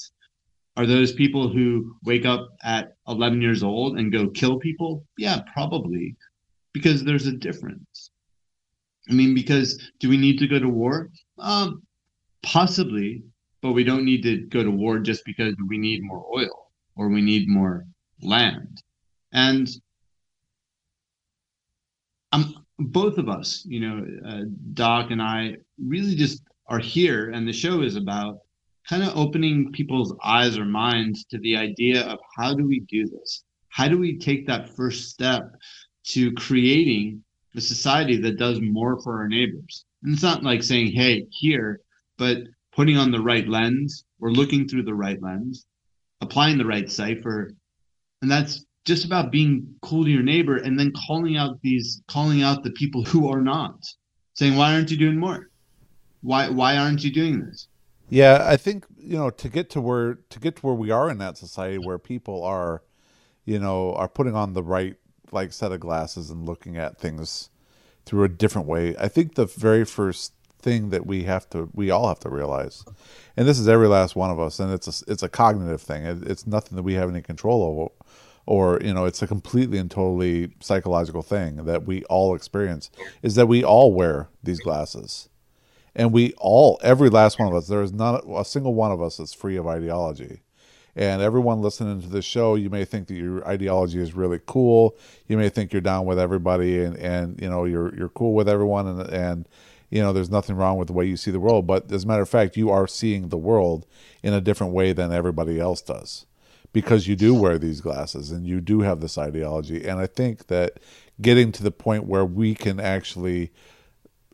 Are 0.76 0.86
those 0.86 1.12
people 1.12 1.48
who 1.48 1.96
wake 2.04 2.26
up 2.26 2.48
at 2.62 2.96
11 3.08 3.40
years 3.40 3.62
old 3.62 3.98
and 3.98 4.12
go 4.12 4.28
kill 4.28 4.58
people? 4.58 5.06
Yeah, 5.16 5.40
probably, 5.52 6.16
because 6.74 7.02
there's 7.02 7.26
a 7.26 7.32
difference. 7.32 8.10
I 9.08 9.14
mean, 9.14 9.34
because 9.34 9.90
do 10.00 10.08
we 10.08 10.16
need 10.16 10.38
to 10.38 10.46
go 10.46 10.58
to 10.58 10.68
war? 10.68 11.10
Um, 11.38 11.82
possibly, 12.42 13.22
but 13.62 13.72
we 13.72 13.84
don't 13.84 14.04
need 14.04 14.22
to 14.24 14.38
go 14.38 14.62
to 14.62 14.70
war 14.70 14.98
just 14.98 15.24
because 15.24 15.54
we 15.66 15.78
need 15.78 16.02
more 16.02 16.24
oil 16.34 16.70
or 16.96 17.08
we 17.08 17.22
need 17.22 17.48
more 17.48 17.86
land. 18.20 18.82
And 19.32 19.68
both 22.78 23.18
of 23.18 23.28
us, 23.28 23.64
you 23.66 23.80
know, 23.80 24.06
uh, 24.26 24.42
Doc 24.74 25.10
and 25.10 25.22
I, 25.22 25.56
really 25.82 26.14
just 26.14 26.42
are 26.68 26.78
here, 26.78 27.30
and 27.30 27.46
the 27.46 27.52
show 27.52 27.82
is 27.82 27.96
about 27.96 28.38
kind 28.88 29.02
of 29.02 29.16
opening 29.16 29.72
people's 29.72 30.14
eyes 30.22 30.58
or 30.58 30.64
minds 30.64 31.24
to 31.24 31.38
the 31.38 31.56
idea 31.56 32.06
of 32.06 32.18
how 32.36 32.54
do 32.54 32.66
we 32.66 32.80
do 32.88 33.06
this? 33.06 33.44
How 33.68 33.88
do 33.88 33.98
we 33.98 34.18
take 34.18 34.46
that 34.46 34.74
first 34.76 35.10
step 35.10 35.50
to 36.08 36.32
creating 36.32 37.22
a 37.54 37.60
society 37.60 38.16
that 38.18 38.38
does 38.38 38.60
more 38.60 39.00
for 39.02 39.18
our 39.18 39.28
neighbors? 39.28 39.84
And 40.02 40.14
it's 40.14 40.22
not 40.22 40.44
like 40.44 40.62
saying, 40.62 40.92
hey, 40.92 41.26
here, 41.30 41.80
but 42.16 42.38
putting 42.74 42.96
on 42.96 43.10
the 43.10 43.20
right 43.20 43.48
lens 43.48 44.04
or 44.20 44.30
looking 44.30 44.68
through 44.68 44.84
the 44.84 44.94
right 44.94 45.20
lens, 45.20 45.66
applying 46.20 46.58
the 46.58 46.66
right 46.66 46.90
cipher. 46.90 47.52
And 48.22 48.30
that's 48.30 48.64
just 48.86 49.04
about 49.04 49.32
being 49.32 49.74
cool 49.82 50.04
to 50.04 50.10
your 50.10 50.22
neighbor 50.22 50.56
and 50.58 50.78
then 50.78 50.92
calling 51.06 51.36
out 51.36 51.60
these 51.60 52.02
calling 52.06 52.42
out 52.42 52.62
the 52.62 52.70
people 52.70 53.02
who 53.04 53.28
are 53.28 53.42
not 53.42 53.76
saying 54.34 54.56
why 54.56 54.72
aren't 54.72 54.90
you 54.90 54.96
doing 54.96 55.18
more 55.18 55.50
why 56.22 56.48
why 56.48 56.76
aren't 56.76 57.02
you 57.02 57.12
doing 57.12 57.44
this 57.44 57.66
yeah 58.08 58.44
i 58.48 58.56
think 58.56 58.84
you 58.98 59.16
know 59.16 59.30
to 59.30 59.48
get 59.48 59.70
to 59.70 59.80
where 59.80 60.14
to 60.30 60.38
get 60.38 60.56
to 60.56 60.62
where 60.66 60.74
we 60.74 60.90
are 60.90 61.10
in 61.10 61.18
that 61.18 61.36
society 61.36 61.78
where 61.78 61.98
people 61.98 62.42
are 62.44 62.82
you 63.44 63.58
know 63.58 63.92
are 63.94 64.08
putting 64.08 64.34
on 64.34 64.52
the 64.52 64.62
right 64.62 64.96
like 65.32 65.52
set 65.52 65.72
of 65.72 65.80
glasses 65.80 66.30
and 66.30 66.46
looking 66.46 66.76
at 66.76 66.98
things 66.98 67.50
through 68.04 68.24
a 68.24 68.28
different 68.28 68.66
way 68.66 68.94
i 68.98 69.08
think 69.08 69.34
the 69.34 69.46
very 69.46 69.84
first 69.84 70.32
thing 70.60 70.90
that 70.90 71.06
we 71.06 71.24
have 71.24 71.48
to 71.50 71.68
we 71.74 71.90
all 71.90 72.08
have 72.08 72.20
to 72.20 72.28
realize 72.28 72.84
and 73.36 73.46
this 73.46 73.58
is 73.58 73.68
every 73.68 73.88
last 73.88 74.16
one 74.16 74.30
of 74.30 74.40
us 74.40 74.58
and 74.58 74.72
it's 74.72 74.88
a 75.02 75.12
it's 75.12 75.22
a 75.22 75.28
cognitive 75.28 75.82
thing 75.82 76.04
it, 76.04 76.22
it's 76.28 76.46
nothing 76.46 76.76
that 76.76 76.82
we 76.82 76.94
have 76.94 77.08
any 77.08 77.22
control 77.22 77.62
over 77.62 77.92
or 78.46 78.80
you 78.82 78.94
know 78.94 79.04
it's 79.04 79.22
a 79.22 79.26
completely 79.26 79.78
and 79.78 79.90
totally 79.90 80.50
psychological 80.60 81.22
thing 81.22 81.64
that 81.64 81.84
we 81.86 82.04
all 82.04 82.34
experience 82.34 82.90
is 83.22 83.34
that 83.34 83.46
we 83.46 83.62
all 83.62 83.92
wear 83.92 84.28
these 84.42 84.60
glasses 84.60 85.28
and 85.96 86.12
we 86.12 86.32
all 86.34 86.78
every 86.82 87.10
last 87.10 87.40
one 87.40 87.48
of 87.48 87.54
us 87.54 87.66
there 87.66 87.82
is 87.82 87.92
not 87.92 88.22
a 88.32 88.44
single 88.44 88.74
one 88.74 88.92
of 88.92 89.02
us 89.02 89.16
that's 89.16 89.34
free 89.34 89.56
of 89.56 89.66
ideology. 89.66 90.42
And 90.94 91.20
everyone 91.20 91.60
listening 91.60 92.00
to 92.02 92.08
this 92.08 92.24
show 92.24 92.54
you 92.54 92.70
may 92.70 92.84
think 92.84 93.08
that 93.08 93.14
your 93.14 93.46
ideology 93.46 94.00
is 94.00 94.14
really 94.14 94.40
cool. 94.46 94.96
You 95.26 95.36
may 95.36 95.48
think 95.48 95.72
you're 95.72 95.82
down 95.82 96.06
with 96.06 96.18
everybody 96.18 96.84
and 96.84 96.96
and 96.98 97.40
you 97.40 97.48
know 97.48 97.64
you're 97.64 97.94
you're 97.96 98.10
cool 98.10 98.34
with 98.34 98.48
everyone 98.48 98.86
and 98.86 99.00
and 99.10 99.48
you 99.90 100.00
know 100.00 100.12
there's 100.12 100.30
nothing 100.30 100.56
wrong 100.56 100.76
with 100.78 100.86
the 100.86 100.94
way 100.94 101.06
you 101.06 101.16
see 101.16 101.30
the 101.30 101.40
world. 101.40 101.66
But 101.66 101.90
as 101.90 102.04
a 102.04 102.06
matter 102.06 102.22
of 102.22 102.28
fact 102.28 102.56
you 102.56 102.70
are 102.70 102.86
seeing 102.86 103.30
the 103.30 103.38
world 103.38 103.86
in 104.22 104.32
a 104.32 104.40
different 104.40 104.74
way 104.74 104.92
than 104.92 105.12
everybody 105.12 105.58
else 105.58 105.80
does 105.80 106.26
because 106.72 107.08
you 107.08 107.16
do 107.16 107.34
wear 107.34 107.58
these 107.58 107.80
glasses 107.80 108.30
and 108.30 108.46
you 108.46 108.60
do 108.60 108.80
have 108.80 109.00
this 109.00 109.16
ideology. 109.16 109.86
And 109.88 109.98
I 109.98 110.06
think 110.06 110.48
that 110.48 110.78
getting 111.22 111.50
to 111.52 111.62
the 111.62 111.70
point 111.70 112.04
where 112.04 112.24
we 112.24 112.54
can 112.54 112.78
actually 112.78 113.50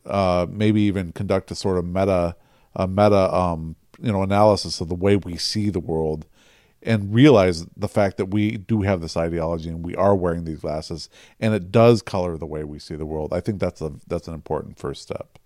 uh, 0.06 0.46
maybe 0.48 0.82
even 0.82 1.12
conduct 1.12 1.50
a 1.50 1.54
sort 1.54 1.78
of 1.78 1.84
meta, 1.84 2.36
a 2.74 2.86
meta, 2.86 3.34
um, 3.34 3.76
you 4.00 4.12
know, 4.12 4.22
analysis 4.22 4.80
of 4.80 4.88
the 4.88 4.94
way 4.94 5.16
we 5.16 5.36
see 5.36 5.70
the 5.70 5.80
world, 5.80 6.26
and 6.82 7.14
realize 7.14 7.66
the 7.76 7.88
fact 7.88 8.16
that 8.16 8.26
we 8.26 8.56
do 8.56 8.82
have 8.82 9.00
this 9.00 9.16
ideology 9.16 9.68
and 9.68 9.84
we 9.84 9.94
are 9.96 10.16
wearing 10.16 10.44
these 10.44 10.60
glasses, 10.60 11.08
and 11.40 11.54
it 11.54 11.70
does 11.70 12.02
color 12.02 12.36
the 12.36 12.46
way 12.46 12.64
we 12.64 12.78
see 12.78 12.96
the 12.96 13.06
world. 13.06 13.32
I 13.32 13.40
think 13.40 13.60
that's 13.60 13.80
a 13.80 13.92
that's 14.06 14.28
an 14.28 14.34
important 14.34 14.78
first 14.78 15.02
step. 15.02 15.38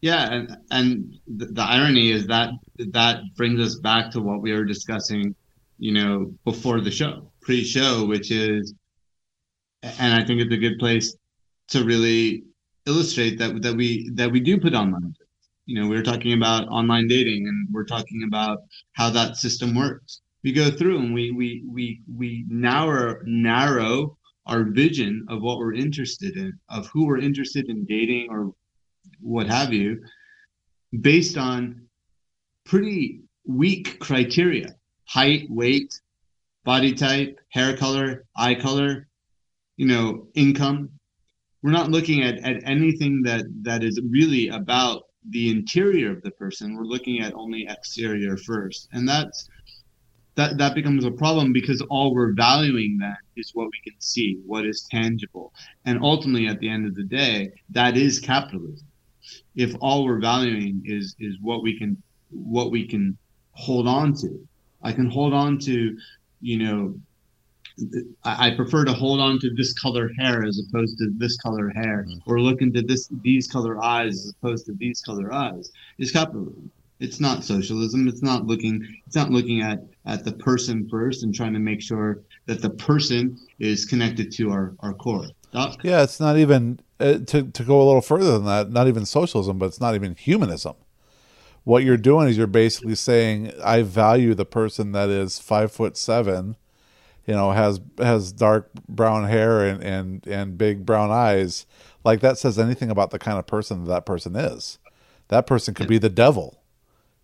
Yeah, 0.00 0.32
and 0.32 0.56
and 0.70 1.18
the, 1.26 1.46
the 1.46 1.62
irony 1.62 2.12
is 2.12 2.26
that 2.28 2.50
that 2.78 3.20
brings 3.36 3.60
us 3.60 3.76
back 3.76 4.12
to 4.12 4.20
what 4.20 4.42
we 4.42 4.52
were 4.52 4.64
discussing 4.64 5.34
you 5.78 5.92
know, 5.92 6.32
before 6.44 6.80
the 6.80 6.90
show, 6.90 7.30
pre-show, 7.40 8.04
which 8.06 8.30
is, 8.30 8.74
and 9.82 10.12
I 10.12 10.24
think 10.26 10.40
it's 10.40 10.52
a 10.52 10.56
good 10.56 10.78
place 10.78 11.16
to 11.68 11.84
really 11.84 12.44
illustrate 12.88 13.38
that 13.38 13.62
that 13.62 13.74
we 13.74 14.10
that 14.14 14.30
we 14.30 14.40
do 14.40 14.58
put 14.58 14.74
online. 14.74 15.14
You 15.66 15.80
know, 15.80 15.88
we 15.88 15.96
are 15.96 16.02
talking 16.02 16.32
about 16.32 16.66
online 16.68 17.06
dating, 17.08 17.46
and 17.46 17.68
we're 17.70 17.84
talking 17.84 18.24
about 18.26 18.58
how 18.92 19.10
that 19.10 19.36
system 19.36 19.74
works. 19.74 20.22
We 20.42 20.52
go 20.52 20.70
through 20.70 20.98
and 20.98 21.12
we 21.14 21.30
we 21.30 21.64
we 21.68 22.00
we 22.16 22.44
narrow 22.48 23.20
narrow 23.24 24.16
our 24.46 24.64
vision 24.64 25.26
of 25.28 25.42
what 25.42 25.58
we're 25.58 25.74
interested 25.74 26.36
in, 26.36 26.58
of 26.70 26.86
who 26.86 27.06
we're 27.06 27.18
interested 27.18 27.68
in 27.68 27.84
dating 27.84 28.28
or 28.30 28.54
what 29.20 29.46
have 29.46 29.74
you, 29.74 30.02
based 31.00 31.36
on 31.36 31.82
pretty 32.64 33.20
weak 33.46 33.98
criteria 34.00 34.74
height, 35.08 35.46
weight, 35.48 36.00
body 36.64 36.92
type, 36.92 37.38
hair 37.48 37.74
color, 37.76 38.26
eye 38.36 38.54
color, 38.54 39.08
you 39.78 39.86
know, 39.86 40.28
income. 40.34 40.90
We're 41.62 41.72
not 41.72 41.90
looking 41.90 42.22
at, 42.22 42.38
at 42.38 42.62
anything 42.64 43.22
that, 43.24 43.44
that 43.62 43.82
is 43.82 44.00
really 44.08 44.48
about 44.48 45.02
the 45.30 45.50
interior 45.50 46.12
of 46.12 46.22
the 46.22 46.30
person. 46.32 46.74
We're 46.74 46.84
looking 46.84 47.20
at 47.20 47.34
only 47.34 47.66
exterior 47.68 48.36
first. 48.36 48.88
And 48.92 49.08
that's 49.08 49.48
that 50.36 50.56
that 50.58 50.76
becomes 50.76 51.04
a 51.04 51.10
problem 51.10 51.52
because 51.52 51.82
all 51.90 52.14
we're 52.14 52.32
valuing 52.32 52.96
then 53.00 53.16
is 53.36 53.50
what 53.54 53.66
we 53.66 53.90
can 53.90 54.00
see, 54.00 54.38
what 54.46 54.64
is 54.64 54.86
tangible. 54.88 55.52
And 55.84 55.98
ultimately 56.00 56.46
at 56.46 56.60
the 56.60 56.68
end 56.68 56.86
of 56.86 56.94
the 56.94 57.02
day, 57.02 57.50
that 57.70 57.96
is 57.96 58.20
capitalism. 58.20 58.86
If 59.56 59.74
all 59.80 60.04
we're 60.04 60.20
valuing 60.20 60.82
is 60.84 61.16
is 61.18 61.36
what 61.42 61.62
we 61.62 61.76
can 61.76 62.00
what 62.30 62.70
we 62.70 62.86
can 62.86 63.18
hold 63.52 63.88
on 63.88 64.14
to 64.14 64.48
I 64.82 64.92
can 64.92 65.10
hold 65.10 65.34
on 65.34 65.58
to, 65.60 65.96
you 66.40 66.58
know, 66.58 66.94
I 68.24 68.50
prefer 68.50 68.84
to 68.84 68.92
hold 68.92 69.20
on 69.20 69.38
to 69.40 69.50
this 69.54 69.72
color 69.72 70.10
hair 70.18 70.44
as 70.44 70.60
opposed 70.68 70.98
to 70.98 71.10
this 71.16 71.36
color 71.38 71.70
hair, 71.70 72.06
mm-hmm. 72.08 72.30
or 72.30 72.40
look 72.40 72.60
into 72.60 72.82
this 72.82 73.08
these 73.22 73.46
color 73.46 73.82
eyes 73.82 74.14
as 74.14 74.34
opposed 74.38 74.66
to 74.66 74.72
these 74.72 75.00
color 75.00 75.32
eyes. 75.32 75.70
Is 75.98 76.12
capitalism. 76.12 76.70
It's 77.00 77.20
not 77.20 77.44
socialism. 77.44 78.08
It's 78.08 78.22
not 78.22 78.46
looking. 78.46 78.86
It's 79.06 79.16
not 79.16 79.30
looking 79.30 79.62
at 79.62 79.84
at 80.06 80.24
the 80.24 80.32
person 80.32 80.88
first 80.88 81.22
and 81.22 81.34
trying 81.34 81.52
to 81.52 81.60
make 81.60 81.80
sure 81.80 82.22
that 82.46 82.62
the 82.62 82.70
person 82.70 83.38
is 83.58 83.84
connected 83.84 84.32
to 84.32 84.50
our 84.50 84.74
our 84.80 84.94
core. 84.94 85.28
Doc? 85.52 85.80
Yeah, 85.82 86.02
it's 86.02 86.20
not 86.20 86.36
even 86.36 86.80
uh, 87.00 87.18
to 87.26 87.44
to 87.44 87.62
go 87.62 87.80
a 87.80 87.84
little 87.84 88.00
further 88.00 88.32
than 88.32 88.44
that. 88.46 88.70
Not 88.70 88.88
even 88.88 89.06
socialism, 89.06 89.58
but 89.58 89.66
it's 89.66 89.80
not 89.80 89.94
even 89.94 90.14
humanism 90.14 90.74
what 91.68 91.84
you're 91.84 91.98
doing 91.98 92.28
is 92.28 92.38
you're 92.38 92.46
basically 92.46 92.94
saying 92.94 93.52
I 93.62 93.82
value 93.82 94.32
the 94.32 94.46
person 94.46 94.92
that 94.92 95.10
is 95.10 95.38
five 95.38 95.70
foot 95.70 95.98
seven, 95.98 96.56
you 97.28 97.34
know, 97.34 97.50
has 97.52 97.78
has 97.98 98.32
dark 98.32 98.70
brown 98.88 99.28
hair 99.28 99.60
and 99.60 99.84
and 99.84 100.26
and 100.26 100.56
big 100.56 100.86
brown 100.86 101.10
eyes. 101.10 101.66
Like 102.02 102.20
that 102.20 102.38
says 102.38 102.58
anything 102.58 102.90
about 102.90 103.10
the 103.10 103.18
kind 103.18 103.38
of 103.38 103.46
person 103.46 103.84
that, 103.84 103.90
that 103.90 104.06
person 104.06 104.34
is. 104.34 104.78
That 105.28 105.46
person 105.46 105.74
could 105.74 105.88
be 105.88 105.98
the 105.98 106.08
devil, 106.08 106.62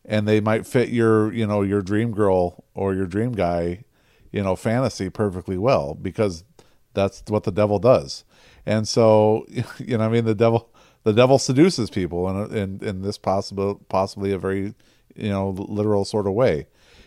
and 0.04 0.28
they 0.28 0.40
might 0.40 0.66
fit 0.66 0.90
your 0.90 1.32
you 1.32 1.46
know 1.46 1.62
your 1.62 1.80
dream 1.80 2.12
girl 2.12 2.64
or 2.74 2.92
your 2.92 3.06
dream 3.06 3.32
guy, 3.32 3.84
you 4.30 4.42
know, 4.42 4.54
fantasy 4.54 5.08
perfectly 5.08 5.56
well 5.56 5.94
because 5.94 6.44
that's 6.92 7.22
what 7.28 7.44
the 7.44 7.50
devil 7.50 7.78
does. 7.78 8.24
And 8.66 8.86
so, 8.86 9.46
you 9.78 9.96
know, 9.96 10.04
I 10.04 10.08
mean, 10.10 10.26
the 10.26 10.34
devil 10.34 10.70
the 11.04 11.14
devil 11.14 11.38
seduces 11.38 11.88
people 11.88 12.28
in 12.28 12.54
in, 12.54 12.86
in 12.86 13.00
this 13.00 13.16
possible 13.16 13.76
possibly 13.88 14.32
a 14.32 14.38
very 14.38 14.74
you 15.16 15.30
know 15.30 15.48
literal 15.48 16.04
sort 16.04 16.26
of 16.26 16.34
way, 16.34 16.66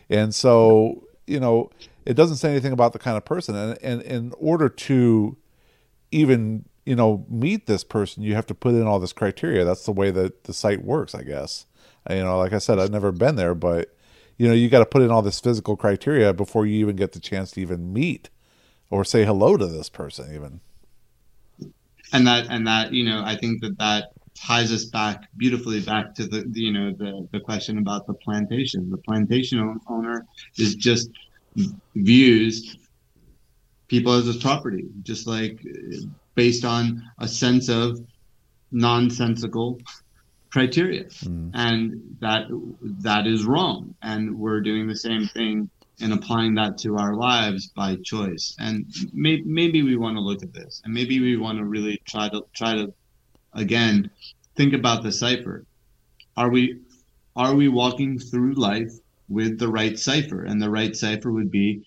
and 0.09 0.33
so 0.33 1.03
you 1.27 1.39
know 1.39 1.69
it 2.07 2.15
doesn't 2.15 2.37
say 2.37 2.49
anything 2.49 2.71
about 2.71 2.93
the 2.93 2.99
kind 2.99 3.17
of 3.17 3.25
person, 3.25 3.55
and, 3.55 3.77
and 3.81 4.01
in 4.01 4.33
order 4.39 4.69
to 4.69 5.37
even 6.11 6.65
you 6.85 6.95
know 6.95 7.25
meet 7.29 7.67
this 7.67 7.83
person, 7.83 8.23
you 8.23 8.33
have 8.35 8.47
to 8.47 8.55
put 8.55 8.73
in 8.73 8.87
all 8.87 8.99
this 8.99 9.13
criteria. 9.13 9.65
That's 9.65 9.85
the 9.85 9.91
way 9.91 10.11
that 10.11 10.45
the 10.45 10.53
site 10.53 10.83
works, 10.83 11.13
I 11.13 11.23
guess. 11.23 11.65
You 12.09 12.23
know, 12.23 12.37
like 12.37 12.53
I 12.53 12.59
said, 12.59 12.79
I've 12.79 12.91
never 12.91 13.11
been 13.11 13.35
there, 13.35 13.53
but 13.53 13.93
you 14.37 14.47
know, 14.47 14.53
you 14.53 14.69
got 14.69 14.79
to 14.79 14.85
put 14.85 15.01
in 15.01 15.11
all 15.11 15.21
this 15.21 15.39
physical 15.41 15.75
criteria 15.75 16.33
before 16.33 16.65
you 16.65 16.77
even 16.79 16.95
get 16.95 17.11
the 17.11 17.19
chance 17.19 17.51
to 17.51 17.61
even 17.61 17.91
meet 17.91 18.29
or 18.89 19.03
say 19.03 19.25
hello 19.25 19.57
to 19.57 19.67
this 19.67 19.89
person, 19.89 20.33
even 20.33 20.61
and 22.13 22.25
that 22.25 22.47
and 22.49 22.65
that 22.65 22.93
you 22.93 23.03
know 23.03 23.21
i 23.25 23.35
think 23.35 23.61
that 23.61 23.77
that 23.77 24.11
ties 24.35 24.71
us 24.71 24.85
back 24.85 25.27
beautifully 25.37 25.81
back 25.81 26.13
to 26.13 26.27
the, 26.27 26.45
you 26.53 26.71
know 26.71 26.91
the 26.91 27.27
the 27.31 27.39
question 27.39 27.77
about 27.79 28.05
the 28.07 28.13
plantation 28.13 28.89
the 28.89 28.97
plantation 28.97 29.79
owner 29.87 30.25
is 30.57 30.75
just 30.75 31.09
views 31.95 32.77
people 33.87 34.13
as 34.13 34.27
a 34.27 34.39
property 34.39 34.85
just 35.03 35.27
like 35.27 35.59
based 36.35 36.65
on 36.65 37.03
a 37.19 37.27
sense 37.27 37.69
of 37.69 37.99
nonsensical 38.71 39.79
criteria 40.49 41.05
mm. 41.05 41.51
and 41.53 42.01
that 42.19 42.45
that 42.81 43.25
is 43.25 43.45
wrong 43.45 43.95
and 44.01 44.37
we're 44.37 44.61
doing 44.61 44.87
the 44.87 44.95
same 44.95 45.25
thing 45.27 45.69
and 45.99 46.13
applying 46.13 46.53
that 46.55 46.77
to 46.77 46.97
our 46.97 47.15
lives 47.15 47.67
by 47.67 47.95
choice. 48.03 48.55
And 48.59 48.85
may, 49.13 49.41
maybe 49.45 49.81
we 49.81 49.95
want 49.95 50.15
to 50.17 50.21
look 50.21 50.43
at 50.43 50.53
this, 50.53 50.81
and 50.85 50.93
maybe 50.93 51.19
we 51.19 51.37
want 51.37 51.57
to 51.57 51.65
really 51.65 52.01
try 52.05 52.29
to 52.29 52.45
try 52.53 52.75
to 52.75 52.93
again 53.53 54.09
think 54.55 54.73
about 54.73 55.03
the 55.03 55.11
cipher. 55.11 55.65
Are 56.35 56.49
we 56.49 56.81
are 57.35 57.55
we 57.55 57.67
walking 57.67 58.19
through 58.19 58.53
life 58.53 58.91
with 59.29 59.59
the 59.59 59.67
right 59.67 59.97
cipher? 59.97 60.43
And 60.43 60.61
the 60.61 60.69
right 60.69 60.95
cipher 60.95 61.31
would 61.31 61.51
be, 61.51 61.85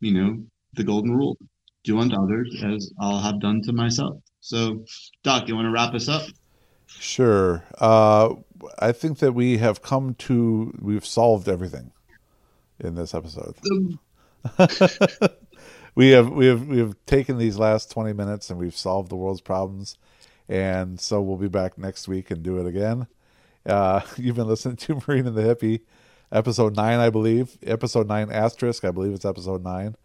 you 0.00 0.12
know, 0.12 0.44
the 0.74 0.84
golden 0.84 1.14
rule: 1.16 1.36
do 1.84 1.98
unto 1.98 2.16
others 2.16 2.62
as 2.64 2.90
I'll 3.00 3.20
have 3.20 3.40
done 3.40 3.62
to 3.62 3.72
myself. 3.72 4.18
So, 4.40 4.84
Doc, 5.22 5.48
you 5.48 5.54
want 5.54 5.66
to 5.66 5.70
wrap 5.70 5.94
us 5.94 6.08
up? 6.08 6.22
Sure. 6.86 7.64
Uh, 7.78 8.34
I 8.78 8.92
think 8.92 9.18
that 9.18 9.32
we 9.32 9.58
have 9.58 9.82
come 9.82 10.14
to 10.14 10.72
we've 10.80 11.06
solved 11.06 11.48
everything 11.48 11.92
in 12.78 12.94
this 12.94 13.14
episode. 13.14 13.56
we 15.94 16.10
have 16.10 16.30
we 16.30 16.46
have 16.46 16.66
we 16.66 16.78
have 16.78 16.94
taken 17.06 17.38
these 17.38 17.58
last 17.58 17.90
20 17.90 18.12
minutes 18.12 18.50
and 18.50 18.58
we've 18.58 18.76
solved 18.76 19.10
the 19.10 19.16
world's 19.16 19.40
problems 19.40 19.96
and 20.48 21.00
so 21.00 21.20
we'll 21.20 21.36
be 21.36 21.48
back 21.48 21.78
next 21.78 22.08
week 22.08 22.30
and 22.30 22.42
do 22.42 22.58
it 22.58 22.66
again 22.66 23.06
uh, 23.66 24.00
you've 24.16 24.36
been 24.36 24.46
listening 24.46 24.76
to 24.76 25.00
marine 25.06 25.26
and 25.26 25.36
the 25.36 25.42
hippie 25.42 25.80
episode 26.34 26.76
9 26.76 26.98
i 26.98 27.08
believe 27.08 27.56
episode 27.62 28.08
9 28.08 28.30
asterisk 28.30 28.84
i 28.84 28.90
believe 28.90 29.12
it's 29.14 29.24
episode 29.24 29.64
9 29.64 29.96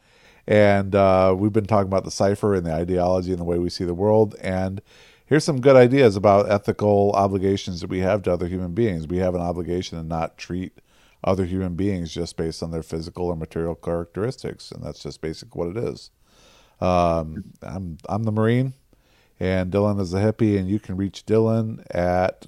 And 0.48 0.96
uh, 0.96 1.36
we've 1.38 1.54
been 1.54 1.66
talking 1.66 1.88
about 1.88 2.06
the 2.06 2.12
cipher 2.12 2.56
and 2.56 2.66
the 2.66 2.74
ideology 2.74 3.32
and 3.32 3.40
the 3.40 3.44
way 3.44 3.60
we 3.60 3.70
see 3.70 3.84
the 3.86 3.94
world. 3.94 4.36
And 4.42 4.82
here's 5.28 5.44
some 5.44 5.62
good 5.62 5.76
ideas 5.76 6.16
about 6.16 6.50
ethical 6.50 7.12
obligations 7.14 7.82
that 7.82 7.90
we 7.90 8.00
have 8.00 8.24
to 8.24 8.34
other 8.34 8.48
human 8.48 8.74
beings. 8.74 9.08
We 9.08 9.18
have 9.18 9.36
an 9.36 9.42
obligation 9.42 10.00
to 10.00 10.04
not 10.04 10.40
treat 10.40 10.80
other 11.24 11.46
human 11.46 11.76
beings 11.76 12.12
just 12.12 12.36
based 12.36 12.64
on 12.64 12.72
their 12.72 12.82
physical 12.82 13.28
or 13.28 13.36
material 13.36 13.76
characteristics, 13.76 14.72
and 14.72 14.84
that's 14.84 15.04
just 15.04 15.22
basic 15.22 15.56
what 15.56 15.68
it 15.68 15.78
is. 15.78 16.10
Um, 16.82 17.54
I'm 17.62 17.98
I'm 18.08 18.24
the 18.24 18.32
Marine, 18.32 18.74
and 19.40 19.72
Dylan 19.72 20.00
is 20.00 20.12
the 20.12 20.20
hippie, 20.20 20.58
and 20.58 20.68
you 20.68 20.80
can 20.80 20.96
reach 20.96 21.26
Dylan 21.28 21.86
at 21.92 22.48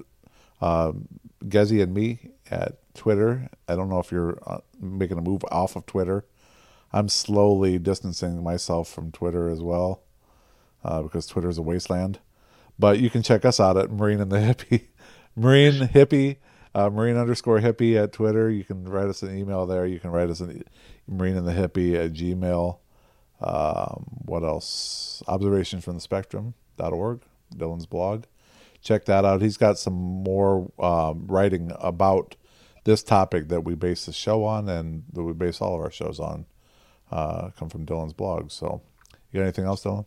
um, 0.60 1.06
Gezi 1.44 1.82
and 1.82 1.94
me 1.94 2.30
at 2.52 2.78
Twitter. 2.94 3.48
I 3.66 3.74
don't 3.74 3.88
know 3.88 3.98
if 3.98 4.12
you're 4.12 4.38
uh, 4.46 4.58
making 4.80 5.18
a 5.18 5.22
move 5.22 5.42
off 5.50 5.74
of 5.74 5.86
Twitter. 5.86 6.24
I'm 6.92 7.08
slowly 7.08 7.78
distancing 7.78 8.42
myself 8.42 8.88
from 8.88 9.10
Twitter 9.10 9.48
as 9.48 9.62
well 9.62 10.02
uh, 10.84 11.02
because 11.02 11.26
Twitter 11.26 11.48
is 11.48 11.58
a 11.58 11.62
wasteland. 11.62 12.20
But 12.78 12.98
you 12.98 13.10
can 13.10 13.22
check 13.22 13.44
us 13.44 13.58
out 13.58 13.76
at 13.76 13.90
Marine 13.90 14.20
and 14.20 14.30
the 14.30 14.38
Hippie, 14.38 14.88
Marine 15.36 15.88
Hippie, 15.88 16.36
uh, 16.74 16.90
Marine 16.90 17.16
underscore 17.16 17.60
Hippie 17.60 18.02
at 18.02 18.12
Twitter. 18.12 18.50
You 18.50 18.64
can 18.64 18.84
write 18.84 19.08
us 19.08 19.22
an 19.22 19.36
email 19.36 19.66
there. 19.66 19.86
You 19.86 19.98
can 19.98 20.10
write 20.10 20.30
us 20.30 20.40
an 20.40 20.64
Marine 21.06 21.36
and 21.36 21.46
the 21.46 21.52
Hippie 21.52 21.94
at 21.96 22.12
Gmail. 22.12 22.78
Um, 23.40 24.04
what 24.24 24.44
else? 24.44 25.22
Observations 25.26 25.84
from 25.84 25.94
the 25.94 26.00
Spectrum.org, 26.00 27.22
Dylan's 27.54 27.86
blog. 27.86 28.24
Check 28.82 29.04
that 29.06 29.24
out. 29.24 29.42
He's 29.42 29.56
got 29.56 29.78
some 29.78 29.94
more 29.94 30.70
um, 30.78 31.26
writing 31.26 31.72
about 31.80 32.36
this 32.84 33.02
topic 33.02 33.48
that 33.48 33.62
we 33.62 33.74
base 33.74 34.06
the 34.06 34.12
show 34.12 34.44
on 34.44 34.68
and 34.68 35.04
that 35.12 35.22
we 35.22 35.32
base 35.32 35.60
all 35.60 35.74
of 35.74 35.80
our 35.80 35.90
shows 35.90 36.18
on. 36.20 36.46
Uh, 37.10 37.50
come 37.58 37.68
from 37.68 37.84
Dylan's 37.84 38.14
blog. 38.14 38.50
So, 38.50 38.80
you 39.30 39.38
got 39.38 39.44
anything 39.44 39.66
else, 39.66 39.84
Dylan? 39.84 40.06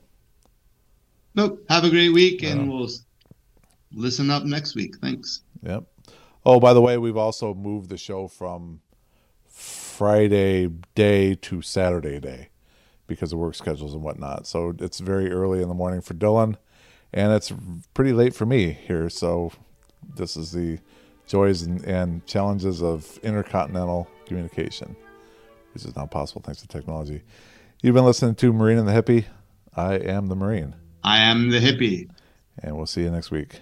Nope. 1.35 1.63
Have 1.69 1.83
a 1.83 1.89
great 1.89 2.09
week, 2.09 2.43
and 2.43 2.69
we'll 2.69 2.89
listen 3.93 4.29
up 4.29 4.43
next 4.43 4.75
week. 4.75 4.95
Thanks. 4.97 5.41
Yep. 5.63 5.83
Oh, 6.45 6.59
by 6.59 6.73
the 6.73 6.81
way, 6.81 6.97
we've 6.97 7.17
also 7.17 7.53
moved 7.53 7.89
the 7.89 7.97
show 7.97 8.27
from 8.27 8.81
Friday 9.47 10.67
day 10.95 11.35
to 11.35 11.61
Saturday 11.61 12.19
day 12.19 12.49
because 13.07 13.31
of 13.33 13.39
work 13.39 13.55
schedules 13.55 13.93
and 13.93 14.03
whatnot. 14.03 14.47
So 14.47 14.73
it's 14.79 14.99
very 14.99 15.31
early 15.31 15.61
in 15.61 15.69
the 15.69 15.75
morning 15.75 16.01
for 16.01 16.13
Dylan, 16.13 16.55
and 17.13 17.31
it's 17.33 17.53
pretty 17.93 18.13
late 18.13 18.35
for 18.35 18.45
me 18.45 18.71
here. 18.71 19.09
So 19.09 19.51
this 20.15 20.35
is 20.35 20.51
the 20.51 20.79
joys 21.27 21.63
and, 21.63 21.83
and 21.85 22.25
challenges 22.25 22.81
of 22.81 23.19
intercontinental 23.23 24.07
communication. 24.25 24.95
This 25.73 25.85
is 25.85 25.95
now 25.95 26.05
possible 26.05 26.41
thanks 26.41 26.61
to 26.61 26.67
technology. 26.67 27.21
You've 27.81 27.95
been 27.95 28.05
listening 28.05 28.35
to 28.35 28.53
Marine 28.53 28.77
and 28.77 28.87
the 28.87 28.93
Hippie. 28.93 29.25
I 29.75 29.95
am 29.95 30.27
the 30.27 30.35
Marine. 30.35 30.75
I 31.03 31.17
am 31.19 31.49
the 31.49 31.59
hippie. 31.59 32.09
And 32.63 32.77
we'll 32.77 32.85
see 32.85 33.03
you 33.03 33.11
next 33.11 33.29
week. 33.29 33.59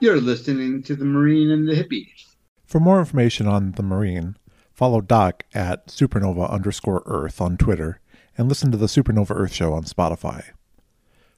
You're 0.00 0.20
listening 0.20 0.82
to 0.84 0.96
the 0.96 1.04
Marine 1.04 1.50
and 1.50 1.68
the 1.68 1.74
Hippie. 1.74 2.08
For 2.70 2.78
more 2.78 3.00
information 3.00 3.48
on 3.48 3.72
the 3.72 3.82
Marine, 3.82 4.36
follow 4.72 5.00
Doc 5.00 5.42
at 5.52 5.88
supernova 5.88 6.48
underscore 6.48 7.02
Earth 7.04 7.40
on 7.40 7.56
Twitter 7.56 7.98
and 8.38 8.48
listen 8.48 8.70
to 8.70 8.76
the 8.76 8.86
Supernova 8.86 9.34
Earth 9.34 9.52
Show 9.52 9.72
on 9.72 9.82
Spotify. 9.82 10.44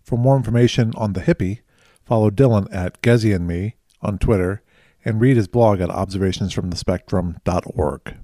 For 0.03 0.18
more 0.18 0.37
information 0.37 0.92
on 0.95 1.14
the 1.14 1.23
hippie, 1.23 1.61
follow 2.05 2.29
Dylan 2.29 2.68
at 2.71 3.01
Gezi 3.01 3.35
and 3.35 3.49
Me 3.49 3.77
on 4.03 4.18
Twitter 4.18 4.62
and 5.07 5.23
read 5.23 5.38
his 5.38 5.49
blog 5.49 5.81
at 5.81 5.88
observationsfromthespectrum.org. 5.88 8.14